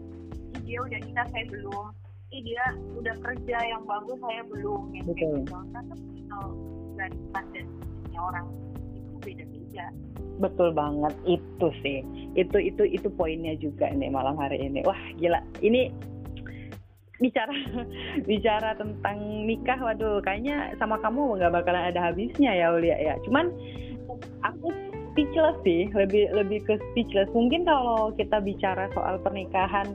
dia 0.62 0.78
udah 0.78 0.98
nikah 1.02 1.26
saya 1.34 1.44
belum, 1.50 1.86
Ih, 2.32 2.40
dia 2.48 2.64
udah 2.96 3.14
kerja 3.20 3.56
yang 3.60 3.82
bagus 3.84 4.18
saya 4.24 4.42
belum. 4.48 4.80
Gitu. 4.96 5.04
Betul. 5.10 5.34
Gitu. 5.44 5.52
Karena 5.52 5.94
itu 6.16 6.40
dari 6.96 7.18
dan 7.32 8.16
orang 8.16 8.46
itu 8.96 9.14
beda-beda. 9.20 9.86
Betul 10.40 10.68
banget 10.72 11.14
itu 11.28 11.68
sih. 11.84 11.98
Itu 12.38 12.56
itu 12.56 12.82
itu 12.88 13.08
poinnya 13.12 13.52
juga 13.60 13.92
nih 13.92 14.08
malam 14.08 14.38
hari 14.40 14.62
ini. 14.62 14.80
Wah 14.86 14.98
gila. 15.20 15.44
Ini 15.60 15.92
bicara 17.22 17.54
bicara 18.30 18.74
tentang 18.74 19.46
nikah 19.46 19.78
waduh 19.78 20.18
kayaknya 20.20 20.74
sama 20.76 20.98
kamu 20.98 21.38
nggak 21.38 21.54
bakalan 21.54 21.88
ada 21.88 22.10
habisnya 22.10 22.50
ya 22.52 22.74
Ulia 22.74 22.98
ya. 22.98 23.14
Cuman 23.22 23.54
aku 24.42 24.74
speechless 25.12 25.56
sih 25.62 25.86
lebih 25.94 26.28
lebih 26.34 26.60
ke 26.66 26.74
speechless. 26.92 27.30
Mungkin 27.30 27.62
kalau 27.64 28.10
kita 28.18 28.42
bicara 28.42 28.90
soal 28.92 29.22
pernikahan 29.22 29.94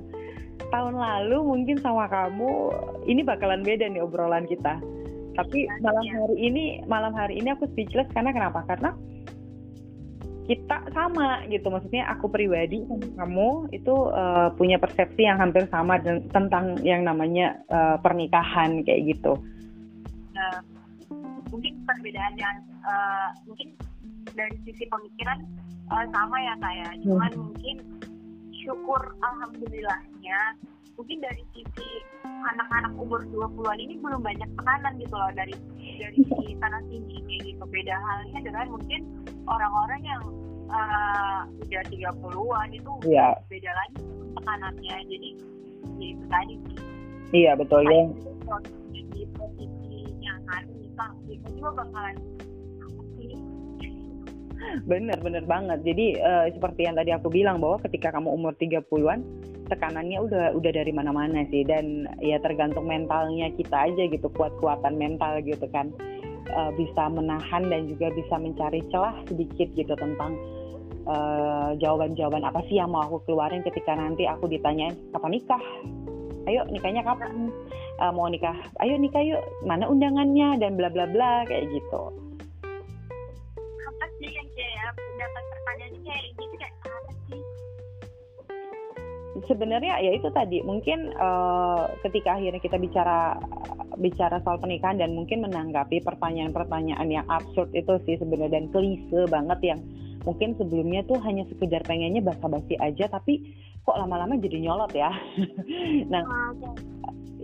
tahun 0.71 0.95
lalu 0.95 1.37
mungkin 1.43 1.77
sama 1.79 2.07
kamu 2.07 2.71
ini 3.07 3.21
bakalan 3.21 3.61
beda 3.61 3.91
nih 3.91 4.01
obrolan 4.01 4.47
kita. 4.47 4.79
Tapi 5.37 5.69
iya, 5.69 5.77
malam 5.85 6.05
iya. 6.05 6.13
hari 6.17 6.37
ini 6.41 6.63
malam 6.89 7.13
hari 7.13 7.37
ini 7.37 7.53
aku 7.53 7.69
speechless. 7.75 8.09
Karena 8.15 8.33
kenapa? 8.33 8.65
Karena 8.65 8.95
kita 10.47 10.79
sama 10.95 11.43
gitu 11.51 11.67
maksudnya 11.67 12.07
aku 12.07 12.31
pribadi 12.31 12.87
sama 12.87 13.07
kamu 13.19 13.49
itu 13.75 13.91
uh, 13.91 14.47
punya 14.55 14.79
persepsi 14.79 15.27
yang 15.27 15.43
hampir 15.43 15.67
sama 15.67 15.99
dan, 15.99 16.23
tentang 16.31 16.79
yang 16.87 17.03
namanya 17.03 17.59
uh, 17.67 17.99
pernikahan 17.99 18.79
kayak 18.87 19.11
gitu 19.11 19.35
uh, 20.39 20.59
mungkin 21.51 21.83
perbedaan 21.83 22.35
yang 22.39 22.57
uh, 22.87 23.35
mungkin 23.43 23.75
dari 24.31 24.55
sisi 24.63 24.87
pemikiran 24.87 25.43
uh, 25.91 26.05
sama 26.15 26.37
ya 26.39 26.53
kayak 26.63 26.91
ya. 26.95 27.03
cuman 27.03 27.31
hmm. 27.35 27.43
mungkin 27.51 27.77
syukur 28.63 29.01
alhamdulillahnya 29.19 30.39
mungkin 30.97 31.21
dari 31.21 31.45
sisi 31.53 31.87
anak-anak 32.25 32.93
umur 32.97 33.21
20-an 33.29 33.77
ini 33.77 34.01
belum 34.01 34.21
banyak 34.25 34.49
tekanan 34.57 34.93
gitu 34.97 35.13
loh 35.13 35.31
dari 35.37 35.53
dari 35.77 36.19
si 36.25 36.57
tanah 36.57 36.81
tinggi 36.89 37.17
kayak 37.23 37.41
gitu. 37.45 37.63
Beda 37.69 37.95
halnya 38.01 38.39
dengan 38.41 38.65
mungkin 38.73 39.01
orang-orang 39.45 40.01
yang 40.01 40.21
uh, 40.73 41.41
udah 41.45 41.83
30-an 41.93 42.69
itu 42.73 42.91
ya. 43.05 43.37
beda 43.45 43.71
lagi 43.71 44.01
tekanannya. 44.41 44.97
Jadi 45.05 45.29
ya 46.01 46.07
itu 46.17 46.25
tadi 46.27 46.53
sih. 46.65 46.77
Iya 47.45 47.51
betul 47.53 47.85
ya. 47.85 48.03
Di 49.13 49.21
posisinya 49.37 50.33
kan. 50.49 50.63
Nikah 50.81 51.11
itu 51.29 51.47
juga 51.61 51.85
bakalan 51.85 52.17
Bener, 54.85 55.17
bener 55.21 55.43
banget. 55.45 55.79
Jadi 55.85 56.17
uh, 56.19 56.47
seperti 56.51 56.87
yang 56.87 56.95
tadi 56.97 57.11
aku 57.13 57.29
bilang 57.29 57.61
bahwa 57.61 57.81
ketika 57.85 58.13
kamu 58.13 58.29
umur 58.33 58.53
30-an, 58.57 59.19
tekanannya 59.69 60.17
udah 60.21 60.45
udah 60.57 60.71
dari 60.73 60.91
mana-mana 60.93 61.45
sih. 61.49 61.63
Dan 61.63 62.09
ya 62.21 62.41
tergantung 62.41 62.89
mentalnya 62.89 63.51
kita 63.53 63.91
aja 63.91 64.03
gitu, 64.09 64.27
kuat-kuatan 64.33 64.97
mental 64.97 65.39
gitu 65.43 65.65
kan. 65.69 65.93
Uh, 66.47 66.71
bisa 66.79 67.11
menahan 67.11 67.67
dan 67.67 67.91
juga 67.91 68.07
bisa 68.15 68.39
mencari 68.39 68.79
celah 68.87 69.19
sedikit 69.27 69.67
gitu 69.75 69.91
tentang 69.99 70.31
uh, 71.03 71.75
jawaban-jawaban 71.75 72.47
apa 72.47 72.63
sih 72.71 72.79
yang 72.79 72.95
mau 72.95 73.03
aku 73.03 73.19
keluarin 73.27 73.59
ketika 73.67 73.91
nanti 73.99 74.23
aku 74.23 74.47
ditanyain 74.47 74.95
kapan 75.11 75.35
nikah? 75.35 75.63
Ayo 76.47 76.63
nikahnya 76.71 77.03
kapan? 77.03 77.51
Uh, 77.99 78.15
mau 78.15 78.31
nikah. 78.31 78.55
Ayo 78.79 78.95
nikah 78.95 79.19
yuk 79.19 79.43
mana 79.67 79.91
undangannya? 79.91 80.55
dan 80.55 80.79
bla 80.79 80.87
bla 80.87 81.03
bla 81.11 81.43
kayak 81.43 81.67
gitu 81.75 82.26
sebenarnya 89.47 90.01
ya 90.03 90.11
itu 90.17 90.27
tadi 90.33 90.59
mungkin 90.61 91.13
uh, 91.15 91.87
ketika 92.03 92.35
akhirnya 92.35 92.59
kita 92.59 92.75
bicara 92.75 93.39
bicara 93.97 94.43
soal 94.43 94.59
pernikahan 94.59 94.99
dan 94.99 95.15
mungkin 95.15 95.41
menanggapi 95.41 96.03
pertanyaan-pertanyaan 96.03 97.07
yang 97.07 97.25
absurd 97.31 97.71
itu 97.73 97.97
sih 98.05 98.19
sebenarnya 98.19 98.61
dan 98.61 98.65
klise 98.69 99.25
banget 99.31 99.59
yang 99.73 99.79
mungkin 100.27 100.53
sebelumnya 100.59 101.01
tuh 101.07 101.17
hanya 101.23 101.47
sekedar 101.47 101.81
pengennya 101.87 102.19
basa-basi 102.19 102.75
aja 102.77 103.07
tapi 103.07 103.55
kok 103.87 103.95
lama-lama 103.95 104.35
jadi 104.35 104.59
nyolot 104.59 104.91
ya 104.91 105.09
nah 106.13 106.21
okay. 106.51 106.75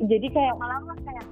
jadi 0.04 0.28
kayak 0.30 0.54
lama-lama 0.60 0.94
kayak 1.08 1.26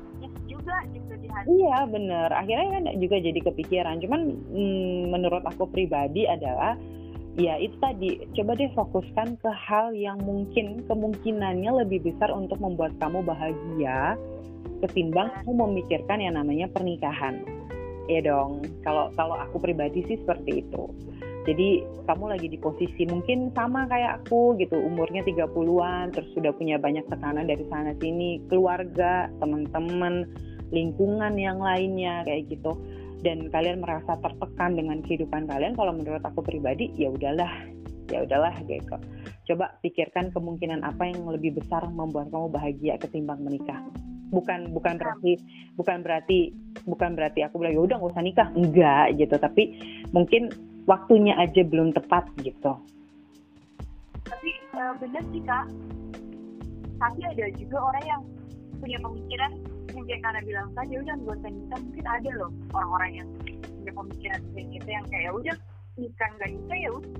juga 0.62 0.78
gitu 0.94 1.14
di 1.18 1.28
hati. 1.28 1.46
Iya 1.50 1.78
bener. 1.90 2.30
Akhirnya 2.30 2.68
kan 2.70 2.84
juga 3.02 3.18
jadi 3.18 3.40
kepikiran. 3.42 3.96
Cuman 4.06 4.22
mm, 4.54 5.02
menurut 5.10 5.44
aku 5.44 5.66
pribadi 5.68 6.30
adalah 6.30 6.78
ya 7.40 7.58
itu 7.58 7.74
tadi 7.82 8.22
coba 8.38 8.60
deh 8.60 8.70
fokuskan 8.76 9.40
ke 9.42 9.52
hal 9.52 9.96
yang 9.98 10.22
mungkin 10.22 10.84
kemungkinannya 10.86 11.72
lebih 11.84 12.04
besar 12.06 12.30
untuk 12.30 12.60
membuat 12.60 12.92
kamu 13.00 13.24
bahagia 13.24 14.20
ketimbang 14.84 15.32
kamu 15.42 15.52
memikirkan 15.70 16.20
yang 16.22 16.38
namanya 16.38 16.70
pernikahan. 16.70 17.42
Ya 18.10 18.22
dong 18.22 18.66
kalau 18.86 19.10
kalau 19.18 19.38
aku 19.38 19.62
pribadi 19.62 20.06
sih 20.06 20.18
seperti 20.22 20.66
itu. 20.66 20.84
Jadi 21.42 21.82
kamu 22.06 22.38
lagi 22.38 22.54
di 22.54 22.58
posisi 22.62 23.02
mungkin 23.10 23.50
sama 23.58 23.90
kayak 23.90 24.22
aku 24.22 24.54
gitu 24.62 24.78
umurnya 24.78 25.26
30-an 25.26 26.14
terus 26.14 26.30
sudah 26.38 26.54
punya 26.54 26.78
banyak 26.78 27.02
tekanan 27.10 27.50
dari 27.50 27.66
sana 27.66 27.98
sini 27.98 28.38
keluarga 28.46 29.26
teman-teman 29.42 30.30
lingkungan 30.72 31.36
yang 31.38 31.60
lainnya 31.60 32.24
kayak 32.26 32.50
gitu. 32.50 32.74
Dan 33.22 33.54
kalian 33.54 33.86
merasa 33.86 34.18
tertekan 34.18 34.74
dengan 34.74 35.06
kehidupan 35.06 35.46
kalian 35.46 35.78
kalau 35.78 35.94
menurut 35.94 36.26
aku 36.26 36.42
pribadi 36.42 36.90
ya 36.98 37.14
udahlah 37.14 37.54
ya 38.10 38.26
udahlah 38.26 38.58
gitu. 38.66 38.98
Coba 39.54 39.78
pikirkan 39.86 40.34
kemungkinan 40.34 40.82
apa 40.82 41.06
yang 41.06 41.30
lebih 41.30 41.62
besar 41.62 41.86
membuat 41.94 42.34
kamu 42.34 42.50
bahagia 42.50 42.98
ketimbang 42.98 43.46
menikah. 43.46 43.78
Bukan 44.34 44.74
bukan 44.74 44.98
berarti 44.98 45.38
bukan 45.78 46.02
berarti 46.02 46.56
bukan 46.88 47.14
berarti 47.14 47.40
aku 47.46 47.62
bilang 47.62 47.78
ya 47.78 47.82
udah 47.86 47.96
nggak 48.02 48.14
usah 48.16 48.26
nikah. 48.26 48.48
Enggak 48.58 49.06
gitu. 49.22 49.36
Tapi 49.38 49.64
mungkin 50.10 50.50
waktunya 50.90 51.38
aja 51.38 51.62
belum 51.62 51.94
tepat 51.94 52.26
gitu. 52.42 52.74
Tapi 54.26 54.50
uh, 54.82 54.98
benar 54.98 55.24
sih 55.30 55.44
kak. 55.46 55.66
Tapi 56.98 57.22
ada 57.22 57.46
juga 57.54 57.78
orang 57.82 58.06
yang 58.06 58.22
punya 58.82 58.98
pemikiran 58.98 59.52
kayak 59.94 60.22
karena 60.24 60.42
bilang 60.48 60.68
saja 60.72 60.96
udah 60.96 61.16
nggak 61.20 61.36
usah 61.38 61.52
nikah. 61.52 61.80
Mungkin 61.84 62.06
ada 62.08 62.32
loh 62.40 62.52
orang-orang 62.72 63.12
yang 63.12 63.28
punya 63.82 63.92
pemikiran 63.92 64.42
kayak 64.56 64.68
gitu 64.72 64.90
yang 64.90 65.06
kayak 65.12 65.24
ya 65.24 65.32
udah 65.36 65.56
nikah 66.00 66.30
nggak 66.40 66.50
nikah 66.56 66.78
ya 66.78 66.90
udah. 66.96 67.14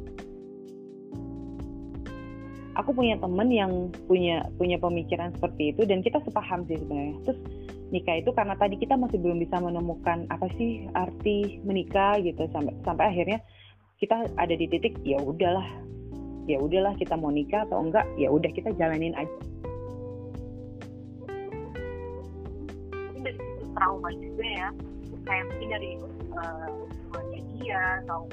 Aku 2.80 2.90
punya 2.96 3.16
temen 3.20 3.48
yang 3.52 3.72
punya 4.08 4.48
punya 4.56 4.78
pemikiran 4.80 5.36
seperti 5.36 5.76
itu 5.76 5.84
dan 5.84 6.00
kita 6.00 6.24
sepaham 6.24 6.64
sih 6.72 6.80
sebenarnya. 6.80 7.20
Terus 7.28 7.40
nikah 7.92 8.16
itu 8.24 8.32
karena 8.32 8.56
tadi 8.56 8.80
kita 8.80 8.96
masih 8.96 9.20
belum 9.20 9.44
bisa 9.44 9.60
menemukan 9.60 10.24
apa 10.32 10.48
sih 10.56 10.88
arti 10.96 11.60
menikah 11.68 12.16
gitu 12.24 12.48
sampai 12.56 12.72
sampai 12.88 13.06
akhirnya 13.12 13.40
kita 14.00 14.32
ada 14.40 14.56
di 14.56 14.66
titik 14.72 14.96
ya 15.04 15.20
udahlah 15.20 15.68
ya 16.48 16.58
udahlah 16.58 16.96
kita 16.98 17.14
mau 17.20 17.30
nikah 17.30 17.68
atau 17.68 17.84
enggak 17.84 18.08
ya 18.18 18.32
udah 18.32 18.50
kita 18.50 18.72
jalanin 18.80 19.14
aja 19.14 19.36
trauma 23.82 24.10
juga 24.14 24.46
ya. 24.46 24.70
Kayak 25.26 25.44
mungkin 25.50 25.68
dari 25.74 25.92
uh, 26.38 26.70
dia 27.58 27.82
atau 28.06 28.30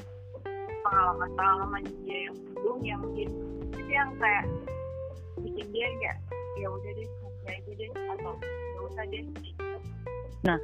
pengalaman-pengalaman 0.84 1.82
dia 2.04 2.28
yang 2.28 2.36
sebelumnya 2.36 2.94
mungkin. 3.00 3.28
Itu 3.72 3.88
yang 3.88 4.12
kayak 4.20 4.44
bikin 5.40 5.66
dia 5.72 5.88
kayak 6.04 6.18
ya 6.60 6.68
udah 6.68 6.90
deh 6.92 7.08
nanti 7.48 7.48
aja 7.54 7.70
deh 7.78 7.88
atau 8.18 8.32
ya 8.42 8.80
usah 8.84 9.04
deh 9.08 9.22
nah 10.44 10.60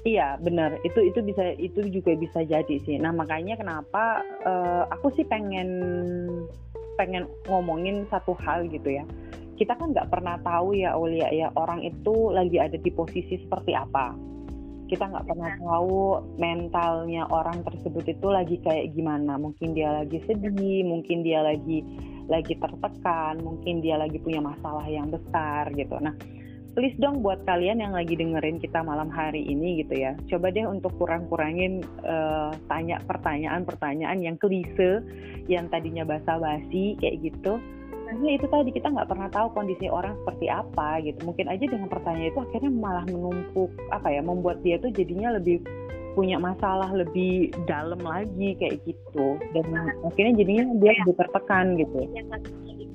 Iya 0.00 0.40
benar. 0.40 0.80
Itu 0.80 1.04
itu 1.04 1.20
bisa 1.20 1.52
itu 1.60 1.84
juga 1.92 2.16
bisa 2.16 2.40
jadi 2.40 2.80
sih. 2.88 2.96
Nah 2.96 3.12
makanya 3.12 3.60
kenapa 3.60 4.24
uh, 4.48 4.88
aku 4.88 5.12
sih 5.12 5.28
pengen 5.28 5.68
pengen 6.96 7.28
ngomongin 7.44 8.08
satu 8.08 8.32
hal 8.40 8.64
gitu 8.72 8.96
ya 8.96 9.04
kita 9.60 9.76
kan 9.76 9.92
nggak 9.92 10.08
pernah 10.08 10.40
tahu 10.40 10.72
ya 10.72 10.96
Aulia 10.96 11.28
ya 11.28 11.52
orang 11.52 11.84
itu 11.84 12.32
lagi 12.32 12.56
ada 12.56 12.80
di 12.80 12.88
posisi 12.88 13.36
seperti 13.36 13.76
apa. 13.76 14.16
Kita 14.88 15.04
nggak 15.04 15.28
pernah 15.28 15.52
iya. 15.52 15.60
tahu 15.60 16.00
mentalnya 16.40 17.22
orang 17.28 17.60
tersebut 17.68 18.08
itu 18.08 18.26
lagi 18.32 18.56
kayak 18.64 18.96
gimana. 18.96 19.36
Mungkin 19.36 19.76
dia 19.76 20.00
lagi 20.00 20.16
sedih 20.24 20.88
mungkin 20.88 21.20
dia 21.20 21.44
lagi 21.44 21.84
lagi 22.32 22.56
tertekan 22.56 23.44
mungkin 23.44 23.84
dia 23.84 24.00
lagi 24.00 24.16
punya 24.16 24.40
masalah 24.40 24.88
yang 24.88 25.12
besar 25.12 25.68
gitu. 25.76 26.00
Nah 26.00 26.16
please 26.72 26.96
dong 26.96 27.20
buat 27.20 27.44
kalian 27.44 27.84
yang 27.84 27.92
lagi 27.92 28.16
dengerin 28.16 28.64
kita 28.64 28.80
malam 28.80 29.12
hari 29.12 29.44
ini 29.44 29.84
gitu 29.84 29.92
ya. 29.92 30.16
Coba 30.32 30.48
deh 30.48 30.64
untuk 30.64 30.96
kurang-kurangin 30.96 31.84
uh, 32.00 32.48
tanya 32.64 32.96
pertanyaan-pertanyaan 33.04 34.24
yang 34.24 34.40
klise 34.40 35.04
yang 35.52 35.68
tadinya 35.68 36.08
basa-basi 36.08 36.96
kayak 36.96 37.28
gitu 37.28 37.60
karena 38.10 38.30
itu 38.34 38.46
tadi 38.50 38.70
kita 38.74 38.90
nggak 38.90 39.06
pernah 39.06 39.28
tahu 39.30 39.54
kondisi 39.54 39.86
orang 39.86 40.18
seperti 40.22 40.46
apa 40.50 40.98
gitu. 41.06 41.18
Mungkin 41.22 41.46
aja 41.46 41.62
dengan 41.62 41.86
pertanyaan 41.86 42.34
itu 42.34 42.40
akhirnya 42.42 42.72
malah 42.74 43.04
menumpuk 43.06 43.70
apa 43.94 44.10
ya 44.10 44.18
membuat 44.18 44.58
dia 44.66 44.82
tuh 44.82 44.90
jadinya 44.90 45.38
lebih 45.38 45.62
punya 46.18 46.42
masalah 46.42 46.90
lebih 46.90 47.54
dalam 47.70 48.02
lagi 48.02 48.58
kayak 48.58 48.82
gitu. 48.82 49.38
Dan 49.54 49.64
nah, 49.70 49.86
akhirnya 50.10 50.42
jadinya 50.42 50.64
dia 50.82 50.92
lebih 51.06 51.14
tertekan 51.22 51.78
gitu. 51.78 51.98
yang 52.10 52.28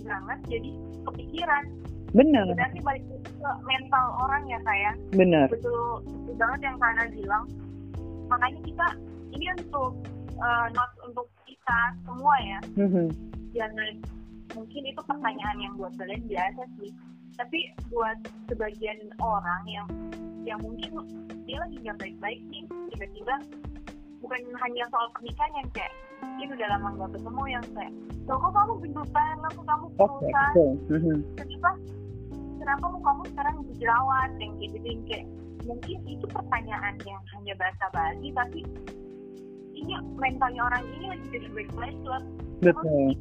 banget 0.03 0.39
jadi 0.51 0.69
kepikiran. 1.07 1.63
Benar 2.15 2.43
nanti 2.51 2.79
balik 2.83 3.03
ke 3.23 3.51
mental 3.67 4.05
orang 4.23 4.43
ya 4.47 4.59
saya 4.63 4.91
benar 5.11 5.51
betul 5.51 5.99
betul 6.03 6.35
banget 6.35 6.59
yang 6.67 6.77
karena 6.79 7.03
bilang. 7.15 7.43
Makanya 8.27 8.59
kita 8.67 8.87
ini 9.31 9.45
untuk 9.63 9.91
uh, 10.43 10.67
not 10.75 10.91
untuk 11.07 11.27
kita 11.47 11.79
semua 12.03 12.35
ya. 12.43 12.59
Mm 12.75 12.89
-hmm. 12.91 13.07
jangan 13.55 13.93
mungkin 14.55 14.81
itu 14.87 15.01
pertanyaan 15.03 15.57
yang 15.59 15.73
buat 15.75 15.93
kalian 15.99 16.23
biasa 16.25 16.63
sih. 16.79 16.91
Tapi 17.35 17.59
buat 17.91 18.17
sebagian 18.47 19.11
orang 19.19 19.63
yang 19.67 19.87
yang 20.47 20.59
mungkin 20.63 21.03
dia 21.43 21.57
lagi 21.59 21.77
nggak 21.81 21.97
baik-baik 21.99 22.39
nih 22.49 22.63
tiba-tiba 22.93 23.35
bukan 24.21 24.41
hanya 24.61 24.83
soal 24.89 25.07
pernikahan 25.13 25.53
yang 25.57 25.69
kayak 25.73 25.93
ini 26.41 26.49
udah 26.53 26.67
lama 26.77 26.89
nggak 26.97 27.11
ketemu 27.17 27.43
yang 27.49 27.65
kayak 27.73 27.93
loh 28.25 28.37
kok 28.41 28.51
kamu 28.53 28.73
gendutan 28.81 29.35
kok 29.41 29.65
kamu 29.65 29.85
kurusan 29.97 30.51
okay, 30.53 30.69
okay. 30.89 31.17
kenapa 31.37 31.69
kenapa 32.57 32.83
mau 32.89 33.01
kamu 33.01 33.23
sekarang 33.33 33.55
jerawat 33.77 34.31
yang 34.41 34.51
gitu 34.57 34.77
yang 34.81 35.01
kayak 35.05 35.25
mungkin 35.65 35.97
itu 36.05 36.25
pertanyaan 36.29 36.95
yang 37.05 37.21
hanya 37.37 37.53
bahasa 37.57 37.85
basi 37.93 38.29
tapi 38.33 38.59
ini 39.75 39.93
mentalnya 40.17 40.61
orang 40.65 40.83
ini 40.97 41.05
lagi 41.13 41.25
jadi 41.33 41.47
baik-baik 41.53 41.97
loh 42.05 42.23
betul 42.61 43.13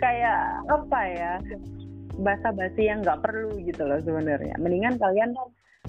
kayak 0.00 0.40
apa 0.68 1.00
ya 1.12 1.32
bahasa 2.16 2.48
basi 2.52 2.88
yang 2.88 3.04
nggak 3.04 3.20
perlu 3.20 3.52
gitu 3.60 3.84
loh 3.84 4.00
sebenarnya. 4.00 4.56
Mendingan 4.56 4.96
kalian 4.96 5.36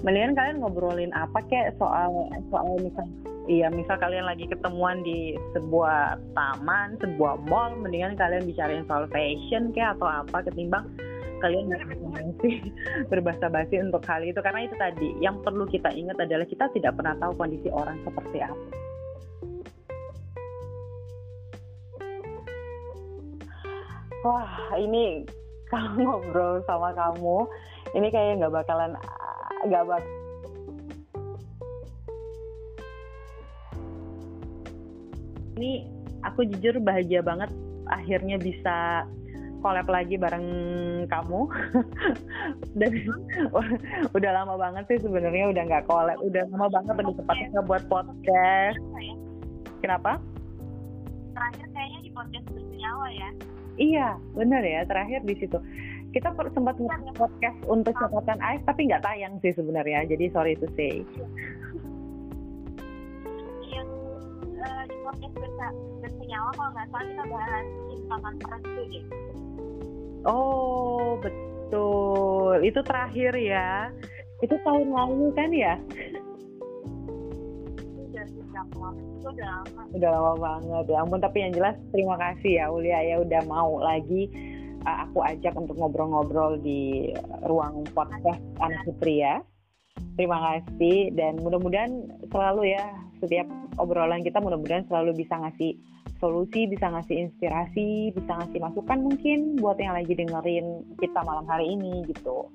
mendingan 0.04 0.36
kalian 0.36 0.56
ngobrolin 0.62 1.12
apa 1.16 1.42
kek 1.48 1.74
soal 1.80 2.30
soal 2.52 2.78
misal 2.78 3.06
iya 3.50 3.66
misal 3.72 3.98
kalian 3.98 4.28
lagi 4.28 4.46
ketemuan 4.46 5.02
di 5.02 5.34
sebuah 5.56 6.20
taman 6.38 6.94
sebuah 7.02 7.42
mall 7.50 7.74
mendingan 7.82 8.14
kalian 8.14 8.46
bicarain 8.46 8.86
soal 8.86 9.10
fashion 9.10 9.74
kek 9.74 9.98
atau 9.98 10.06
apa 10.06 10.46
ketimbang 10.46 10.86
kalian 11.42 11.70
berbahasa 11.70 12.46
berbahasa 13.10 13.46
basi 13.50 13.78
untuk 13.78 14.02
hal 14.06 14.22
itu. 14.22 14.38
Karena 14.38 14.66
itu 14.66 14.74
tadi 14.78 15.08
yang 15.22 15.40
perlu 15.42 15.66
kita 15.66 15.90
ingat 15.94 16.18
adalah 16.18 16.46
kita 16.46 16.70
tidak 16.74 16.94
pernah 16.98 17.14
tahu 17.18 17.32
kondisi 17.38 17.70
orang 17.70 17.98
seperti 18.06 18.42
apa 18.42 18.87
wah 24.26 24.74
ini 24.78 25.22
kalau 25.70 25.92
ngobrol 26.00 26.64
sama 26.64 26.90
kamu 26.96 27.44
ini 27.92 28.06
kayaknya 28.08 28.46
nggak 28.46 28.54
bakalan 28.64 28.90
nggak 29.68 29.84
bak 29.84 30.02
ini 35.58 35.90
aku 36.22 36.46
jujur 36.46 36.78
bahagia 36.78 37.20
banget 37.20 37.50
akhirnya 37.90 38.38
bisa 38.38 39.06
collab 39.58 39.90
lagi 39.90 40.14
bareng 40.14 40.46
kamu. 41.10 41.50
Dan 42.78 42.92
udah 44.16 44.30
lama 44.30 44.54
banget 44.54 44.86
sih 44.86 44.98
sebenarnya 45.02 45.50
udah 45.50 45.62
nggak 45.66 45.86
collab 45.90 46.18
udah 46.22 46.46
lama 46.54 46.66
banget 46.70 46.94
udah 46.94 47.14
tepatnya 47.18 47.60
buat 47.66 47.82
podcast. 47.90 48.78
Kenapa? 49.82 50.22
Terakhir 51.34 51.66
kayaknya 51.74 52.00
di 52.06 52.10
podcast 52.14 52.46
bernyawa 52.54 53.06
ya 53.14 53.30
Iya, 53.78 54.18
benar 54.34 54.62
ya. 54.66 54.82
Terakhir 54.84 55.22
di 55.22 55.34
situ 55.38 55.58
kita 56.08 56.32
sempat 56.56 56.76
podcast 57.14 57.58
untuk 57.68 57.92
catatan 57.92 58.40
AIS 58.40 58.64
tapi 58.64 58.88
nggak 58.88 59.04
tayang 59.04 59.36
sih 59.44 59.52
sebenarnya. 59.52 60.08
Jadi 60.08 60.24
sorry 60.32 60.56
to 60.56 60.66
say. 60.74 61.04
Yang 63.68 63.88
uh, 64.58 64.82
di 64.88 64.96
podcast 65.04 65.78
bersenyawa 66.00 66.50
kalau 66.56 66.70
nggak 66.72 66.86
salah 66.88 67.06
kita 67.06 67.24
bahas 67.28 67.66
cintakan 67.92 68.34
restu 68.40 68.82
deh. 68.88 69.04
Oh 70.26 71.14
betul, 71.22 72.58
itu 72.64 72.80
terakhir 72.82 73.32
ya. 73.38 73.92
Itu 74.42 74.54
tahun 74.64 74.88
lalu 74.90 75.30
kan 75.36 75.50
ya? 75.52 75.74
Udah 79.28 79.48
lama 79.60 79.82
udah 79.92 80.10
lama 80.10 80.32
banget 80.38 80.84
ya 80.90 80.98
ampun 81.04 81.20
tapi 81.20 81.38
yang 81.44 81.52
jelas 81.52 81.76
terima 81.92 82.16
kasih 82.16 82.62
ya 82.62 82.64
Ulia 82.72 82.98
ya 83.04 83.16
udah 83.20 83.42
mau 83.46 83.78
lagi 83.82 84.30
uh, 84.84 84.96
aku 85.08 85.24
ajak 85.24 85.54
untuk 85.56 85.76
ngobrol-ngobrol 85.78 86.60
di 86.60 87.12
ruang 87.46 87.84
podcast 87.92 88.42
Anak 88.62 88.84
Putri 88.86 89.24
ya. 89.24 89.42
Terima 90.14 90.38
kasih 90.38 91.14
dan 91.14 91.38
mudah-mudahan 91.42 92.06
selalu 92.30 92.74
ya 92.74 92.84
setiap 93.18 93.46
obrolan 93.78 94.22
kita 94.22 94.38
mudah-mudahan 94.38 94.86
selalu 94.86 95.14
bisa 95.14 95.34
ngasih 95.38 95.78
solusi, 96.18 96.66
bisa 96.66 96.90
ngasih 96.90 97.30
inspirasi, 97.30 98.10
bisa 98.14 98.32
ngasih 98.34 98.58
masukan 98.58 98.98
mungkin 98.98 99.58
buat 99.58 99.78
yang 99.78 99.94
lagi 99.94 100.14
dengerin 100.18 100.82
kita 100.98 101.22
malam 101.22 101.46
hari 101.46 101.74
ini 101.74 102.02
gitu. 102.10 102.50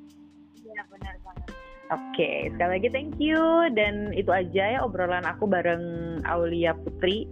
Iya 0.64 0.84
benar 0.92 1.16
banget. 1.24 1.53
Oke, 1.94 2.50
sekali 2.50 2.82
lagi 2.82 2.90
thank 2.90 3.14
you 3.22 3.70
dan 3.78 4.10
itu 4.18 4.34
aja 4.34 4.64
ya 4.66 4.80
obrolan 4.82 5.30
aku 5.30 5.46
bareng 5.46 6.18
Aulia 6.26 6.74
Putri 6.74 7.30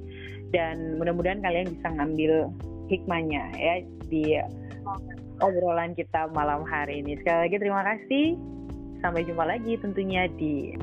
dan 0.53 1.01
mudah-mudahan 1.01 1.41
kalian 1.41 1.73
bisa 1.73 1.87
ngambil 1.89 2.53
hikmahnya 2.85 3.41
ya 3.57 3.81
di 4.05 4.37
obrolan 5.41 5.97
kita 5.97 6.29
malam 6.37 6.61
hari 6.61 7.01
ini. 7.01 7.17
Sekali 7.17 7.49
lagi 7.49 7.57
terima 7.57 7.81
kasih. 7.81 8.25
Sampai 9.01 9.25
jumpa 9.25 9.49
lagi 9.49 9.81
tentunya 9.81 10.29
di 10.37 10.77